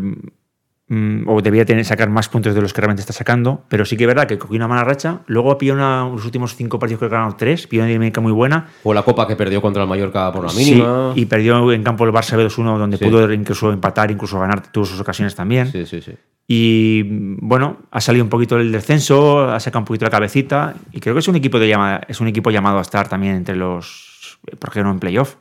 [0.88, 3.96] mm, o debía tener, sacar más puntos de los que realmente está sacando, pero sí
[3.96, 7.00] que es verdad que cogió una mala racha, luego pilló una, los últimos cinco partidos
[7.00, 8.68] que ganaron tres, pilló una dinámica muy buena.
[8.82, 11.12] Fue la copa que perdió contra el Mallorca por la mínima.
[11.14, 13.04] Sí, y perdió en campo el Barça B2-1, donde Sí.
[13.04, 15.70] pudo incluso empatar, incluso ganar, tuvo sus ocasiones también.
[15.72, 16.12] Sí, sí, sí.
[16.48, 17.02] Y
[17.40, 21.12] bueno, ha salido un poquito del descenso, ha sacado un poquito la cabecita y creo
[21.14, 24.38] que es un equipo, de llama- es un equipo llamado a estar también entre los,
[24.60, 25.34] ¿por qué no en playoff?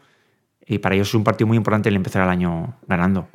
[0.65, 3.27] Y para ellos es un partido muy importante el empezar el año ganando.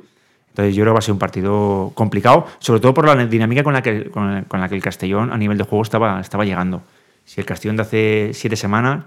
[0.51, 3.63] Entonces yo creo que va a ser un partido complicado, sobre todo por la dinámica
[3.63, 6.21] con la que, con la, con la que el Castellón a nivel de juego estaba,
[6.21, 6.83] estaba llegando.
[7.25, 9.05] Si el Castellón de hace siete semanas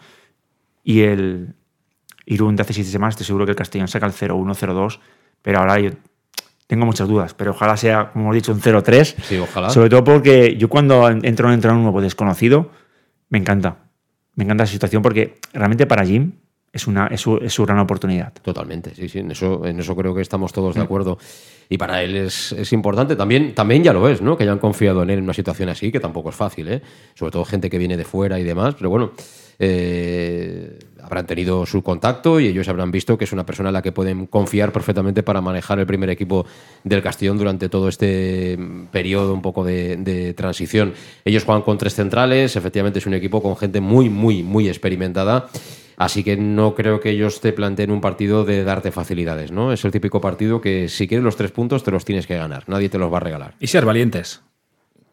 [0.84, 1.54] y el
[2.26, 5.00] Irún de hace siete semanas, estoy seguro que el Castellón saca el 0-1, 0-2,
[5.42, 5.92] pero ahora yo
[6.68, 9.16] tengo muchas dudas, pero ojalá sea, como hemos dicho, un 0-3.
[9.24, 9.70] Sí, ojalá.
[9.70, 12.72] Sobre todo porque yo cuando entro en un nuevo desconocido,
[13.30, 13.78] me encanta.
[14.36, 16.32] Me encanta esa situación porque realmente para Jim
[16.74, 18.34] es, una, es, su, es su gran oportunidad.
[18.42, 21.20] Totalmente, sí, sí, en eso, en eso creo que estamos todos de acuerdo.
[21.70, 24.36] Y para él es, es importante, también, también ya lo es, ¿no?
[24.36, 26.82] Que hayan confiado en él en una situación así, que tampoco es fácil, ¿eh?
[27.14, 29.12] Sobre todo gente que viene de fuera y demás, pero bueno,
[29.60, 33.82] eh, habrán tenido su contacto y ellos habrán visto que es una persona en la
[33.84, 36.46] que pueden confiar perfectamente para manejar el primer equipo
[36.84, 38.58] del Castellón durante todo este
[38.92, 40.94] periodo un poco de, de transición.
[41.24, 45.50] Ellos juegan con tres centrales, efectivamente es un equipo con gente muy, muy, muy experimentada.
[45.98, 49.72] Así que no creo que ellos te planteen un partido de darte facilidades, ¿no?
[49.72, 52.64] Es el típico partido que si quieres los tres puntos te los tienes que ganar,
[52.68, 53.56] nadie te los va a regalar.
[53.60, 54.42] Y ser valientes.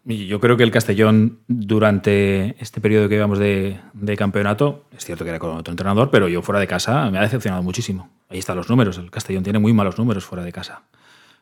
[0.06, 5.24] Yo creo que el Castellón, durante este periodo que llevamos de, de campeonato, es cierto
[5.24, 8.08] que era con otro entrenador, pero yo fuera de casa me ha decepcionado muchísimo.
[8.30, 8.96] Ahí están los números.
[8.96, 10.82] El Castellón tiene muy malos números fuera de casa.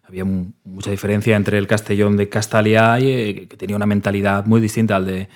[0.08, 4.60] Había mu- mucha diferencia entre el Castellón de Castalia eh, que tenía una mentalidad muy
[4.60, 5.28] distinta al de,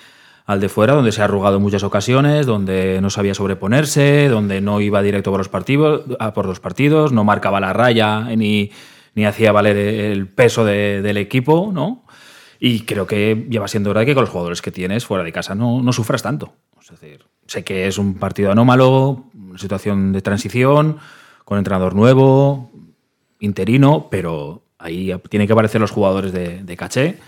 [0.46, 4.60] al de fuera, donde se ha arrugado en muchas ocasiones, donde no sabía sobreponerse, donde
[4.60, 6.02] no iba directo por los partidos,
[6.34, 8.70] por los partidos no marcaba la raya ni,
[9.14, 12.04] ni hacía valer el peso de- del equipo, ¿no?
[12.58, 15.24] Y creo que ya va siendo hora de que con los jugadores que tienes fuera
[15.24, 16.54] de casa no, no sufras tanto.
[17.46, 20.98] Sé que es un partido anómalo, una situación de transición,
[21.44, 22.70] con entrenador nuevo,
[23.40, 27.18] interino, pero ahí tienen que aparecer los jugadores de, de caché,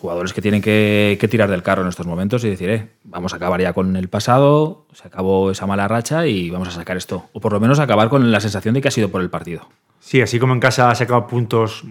[0.00, 3.32] jugadores que tienen que, que tirar del carro en estos momentos y decir, eh, vamos
[3.32, 6.96] a acabar ya con el pasado, se acabó esa mala racha y vamos a sacar
[6.96, 7.26] esto.
[7.32, 9.68] O por lo menos acabar con la sensación de que ha sido por el partido.
[10.00, 11.88] Sí, así como en casa ha sacado puntos mm,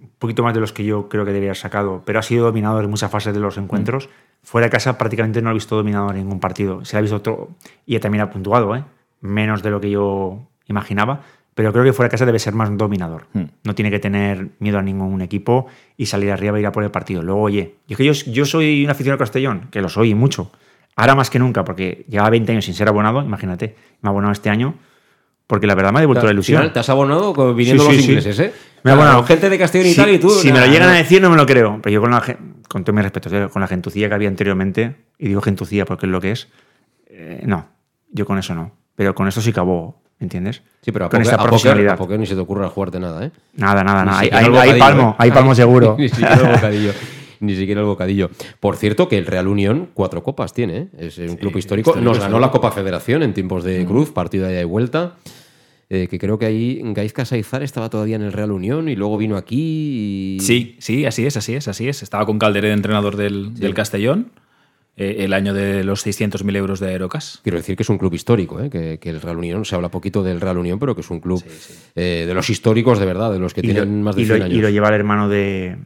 [0.00, 2.46] un poquito más de los que yo creo que debería haber sacado, pero ha sido
[2.46, 4.08] dominador en muchas fases de los encuentros.
[4.42, 6.84] Fuera de casa prácticamente no lo he visto dominador en ningún partido.
[6.84, 7.50] Se le ha visto otro
[7.86, 8.84] y también ha puntuado, ¿eh?
[9.20, 11.22] menos de lo que yo imaginaba,
[11.58, 13.26] pero creo que fuera de casa debe ser más dominador.
[13.64, 16.84] No tiene que tener miedo a ningún equipo y salir arriba y ir a por
[16.84, 17.20] el partido.
[17.20, 20.14] Luego, oye, yo, que yo, yo soy un aficionado a Castellón, que lo soy y
[20.14, 20.52] mucho.
[20.94, 24.32] Ahora más que nunca, porque llevaba 20 años sin ser abonado, imagínate, me ha abonado
[24.32, 24.76] este año,
[25.48, 26.72] porque la verdad me ha devuelto la ilusión.
[26.72, 28.10] te has abonado con- viniendo Sí, sí, los sí.
[28.12, 28.52] ingleses, ¿eh?
[28.84, 29.14] Me ha abonado.
[29.24, 30.30] Claro, gente de Castellón y tal y tú...
[30.30, 31.80] Si me lo nada, llegan a decir, no me lo creo.
[31.82, 32.22] Pero yo con la
[32.68, 36.12] con todo mi respeto, con la gentucía que había anteriormente, y digo gentucía porque es
[36.12, 36.46] lo que es,
[37.08, 37.66] eh, no,
[38.12, 38.70] yo con eso no.
[38.94, 40.62] Pero con esto sí que abogo, ¿entiendes?
[40.82, 41.92] Sí, pero a con poker, esta a poker- profesionalidad.
[41.94, 43.30] a poker ni se te ocurra jugarte nada, ¿eh?
[43.54, 44.18] Nada, nada, nada.
[44.20, 45.14] Ahí, ahí- bocadillo, palmo, ¿eh?
[45.18, 45.96] ahí palmo seguro.
[45.98, 46.92] Ni siquiera el bocadillo.
[47.40, 48.30] Ni siquiera el bocadillo.
[48.58, 50.88] Por cierto, que el Real Unión cuatro copas tiene, ¿eh?
[50.98, 51.90] Es un club histórico.
[51.90, 55.14] histórico, Nos ganó la Copa Federación en tiempos de Cruz, partido de ida y vuelta.
[55.90, 59.16] eh, que creo que ahí Gaizka Saizar estaba todavía en el Real Unión y luego
[59.16, 60.40] vino aquí y...
[60.40, 62.02] Sí, sí, así es, así es, así es.
[62.02, 64.30] Estaba con Calderé de entrenador del, del Castellón,
[64.98, 67.40] eh, el año de los 600.000 euros de Aerocas.
[67.42, 68.68] Quiero decir que es un club histórico, ¿eh?
[68.68, 71.20] que, que el Real Unión, se habla poquito del Real Unión, pero que es un
[71.20, 71.42] club
[71.94, 74.24] eh, de los históricos de verdad, de los que y, lo, tienen más de y
[74.26, 74.58] lo- 100 años.
[74.58, 75.76] y lo lleva el hermano de,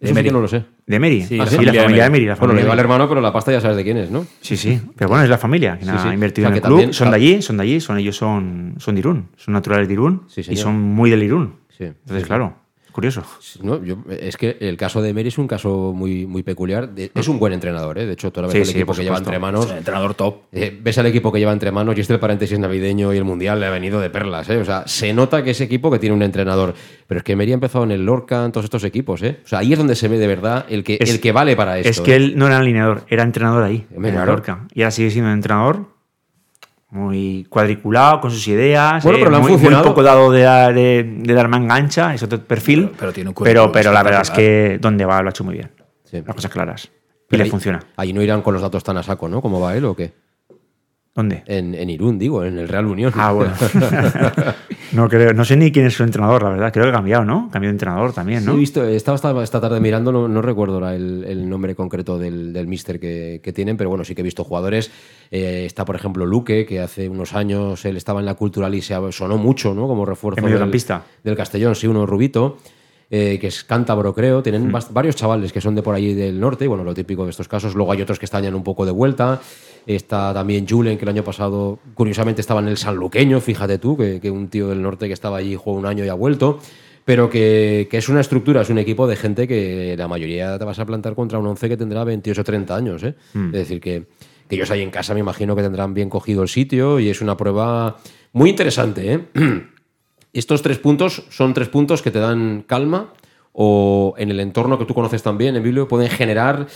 [0.00, 0.64] Eso sí que no lo sé.
[0.84, 1.22] De Emery.
[1.22, 3.20] Sí, Ah, la sí, familia la de familia de Bueno, le al de- hermano, pero
[3.20, 4.26] la pasta ya sabes de quién es, ¿no?
[4.40, 4.80] Sí, sí.
[4.96, 6.76] Pero bueno, es la familia que Sí, ha invertido O sea, en el club.
[6.78, 9.28] también- son de allí, son de allí, son ellos son, son de Irún.
[9.36, 10.24] Son naturales de Irún.
[10.28, 11.54] Sí, y son muy del Irún.
[11.68, 11.84] Sí.
[11.84, 12.56] Entonces, claro,
[12.92, 13.24] curioso.
[13.62, 16.88] No, yo- es que el caso de Emery es un caso muy, muy peculiar.
[16.90, 18.06] De- es un buen entrenador, ¿eh?
[18.06, 19.64] De hecho, tú ahora ves Sí, el sí, equipo que lleva entre manos.
[19.66, 20.42] Es un entrenador top.
[20.52, 23.58] Eh, ves al equipo que lleva entre manos y este paréntesis navideño y el mundial
[23.60, 24.58] le ha venido de perlas, ¿eh?
[24.58, 26.74] O sea, se nota que ese equipo que tiene un entrenador.
[27.06, 29.38] Pero es que Emery ha empezado en el Lorca, en todos estos equipos, ¿eh?
[29.44, 31.56] O sea, ahí es donde se ve de verdad el que, Es- el que vale
[31.56, 31.90] para esto.
[31.90, 32.16] Es que ¿eh?
[32.16, 34.18] él no era alineador, era entrenador ahí, en Claro.
[34.18, 34.66] Mallorca.
[34.74, 35.86] Y ahora sigue siendo entrenador
[36.92, 39.02] muy cuadriculado, con sus ideas.
[39.02, 42.14] Bueno, eh, pero han muy, muy poco dado de, dar- de, de dar manga ancha,
[42.14, 42.84] es otro perfil.
[42.86, 45.42] Pero- pero tiene un pero, pero la verdad es que donde va lo ha hecho
[45.44, 45.70] muy bien.
[46.04, 46.22] Sí.
[46.24, 46.84] Las cosas claras.
[46.84, 46.90] Y
[47.28, 47.80] Pero le ahí- funciona.
[47.96, 49.40] Ahí no irán con los datos tan a saco, ¿no?
[49.40, 50.12] ¿Cómo va él o qué?
[51.14, 51.42] ¿Dónde?
[51.46, 53.12] En, en Irún, digo, en el Real Unión.
[53.14, 53.52] Ah, bueno.
[54.92, 56.72] no, creo, no sé ni quién es su entrenador, la verdad.
[56.72, 57.50] Creo que ha cambiado, ¿no?
[57.52, 58.54] Cambió de entrenador también, Sí, ¿no?
[58.54, 62.54] he visto, estaba esta, esta tarde mirando, no, no recuerdo el, el nombre concreto del,
[62.54, 64.90] del míster que, que tienen, pero bueno, sí que he visto jugadores.
[65.30, 68.80] Eh, está, por ejemplo, Luque, que hace unos años él estaba en la cultural y
[68.80, 69.86] se sonó mucho, ¿no?
[69.86, 70.82] Como refuerzo El del,
[71.24, 72.56] del Castellón, sí, uno rubito.
[73.14, 74.42] Eh, que es cántabro, creo.
[74.42, 74.78] Tienen Mm.
[74.90, 77.74] varios chavales que son de por allí del norte, bueno, lo típico de estos casos.
[77.74, 79.38] Luego hay otros que están ya un poco de vuelta.
[79.86, 84.18] Está también Julen, que el año pasado, curiosamente, estaba en el Sanluqueño, fíjate tú, que,
[84.18, 86.58] que un tío del norte que estaba allí jugó un año y ha vuelto.
[87.04, 90.64] Pero que, que es una estructura, es un equipo de gente que la mayoría te
[90.64, 93.02] vas a plantar contra un 11 que tendrá 28 o 30 años.
[93.02, 93.14] ¿eh?
[93.34, 93.46] Mm.
[93.48, 94.04] Es decir, que,
[94.48, 97.20] que ellos ahí en casa me imagino que tendrán bien cogido el sitio y es
[97.20, 97.96] una prueba
[98.32, 99.12] muy interesante.
[99.12, 99.20] ¿eh?
[100.32, 103.12] Estos tres puntos son tres puntos que te dan calma
[103.52, 106.66] o en el entorno que tú conoces también, Emilio, pueden generar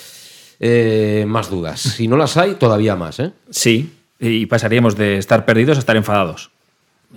[0.60, 1.80] eh, más dudas.
[1.80, 3.18] Si no las hay, todavía más.
[3.20, 3.32] ¿eh?
[3.50, 6.50] Sí, y pasaríamos de estar perdidos a estar enfadados.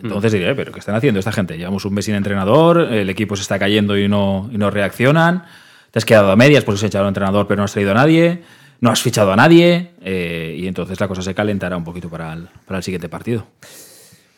[0.02, 1.58] Entonces diré, pero ¿qué están haciendo esta gente?
[1.58, 5.44] Llevamos un mes sin entrenador, el equipo se está cayendo y no, y no reaccionan,
[5.92, 7.96] te has quedado a medias porque has echado al entrenador pero no has traído a
[7.96, 8.44] nadie,
[8.82, 12.32] no has fichado a nadie, eh, y entonces la cosa se calentará un poquito para
[12.34, 13.48] el, para el siguiente partido.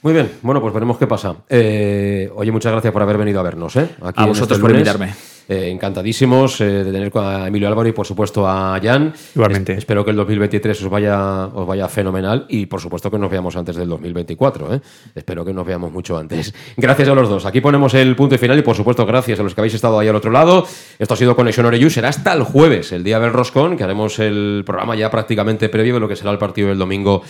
[0.04, 1.36] Muy bien, bueno, pues veremos qué pasa.
[1.48, 3.76] Eh, oye, muchas gracias por haber venido a vernos.
[3.76, 3.88] ¿eh?
[4.02, 5.14] Aquí A vosotros este por invitarme.
[5.48, 9.14] Eh, encantadísimos eh, de tener a Emilio Álvaro y por supuesto a Jan.
[9.36, 9.74] Igualmente.
[9.74, 13.30] Es- espero que el 2023 os vaya, os vaya fenomenal y por supuesto que nos
[13.30, 14.74] veamos antes del 2024.
[14.76, 14.82] ¿eh?
[15.14, 16.52] Espero que nos veamos mucho antes.
[16.78, 17.46] Gracias a los dos.
[17.46, 20.00] Aquí ponemos el punto y final y por supuesto gracias a los que habéis estado
[20.00, 20.66] ahí al otro lado.
[20.98, 21.92] Esto ha sido Conexión Oreyú.
[21.92, 25.94] Será hasta el jueves, el día del Roscón, que haremos el programa ya prácticamente previo
[25.96, 27.22] de lo que será el partido del domingo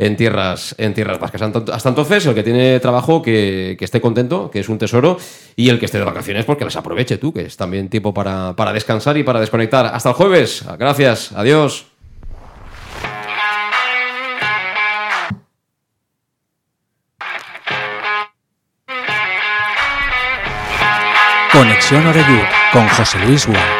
[0.00, 1.42] en tierras, en tierras vascas.
[1.42, 5.18] Hasta entonces, el que tiene trabajo, que, esté contento, que es un tesoro,
[5.56, 8.56] y el que esté de vacaciones, porque las aproveche tú, que es también tiempo para,
[8.56, 9.86] para descansar y para desconectar.
[9.86, 10.64] Hasta el jueves.
[10.78, 11.32] Gracias.
[11.32, 11.86] Adiós.
[21.52, 23.79] Conexión Oreyud con José Luis Gual.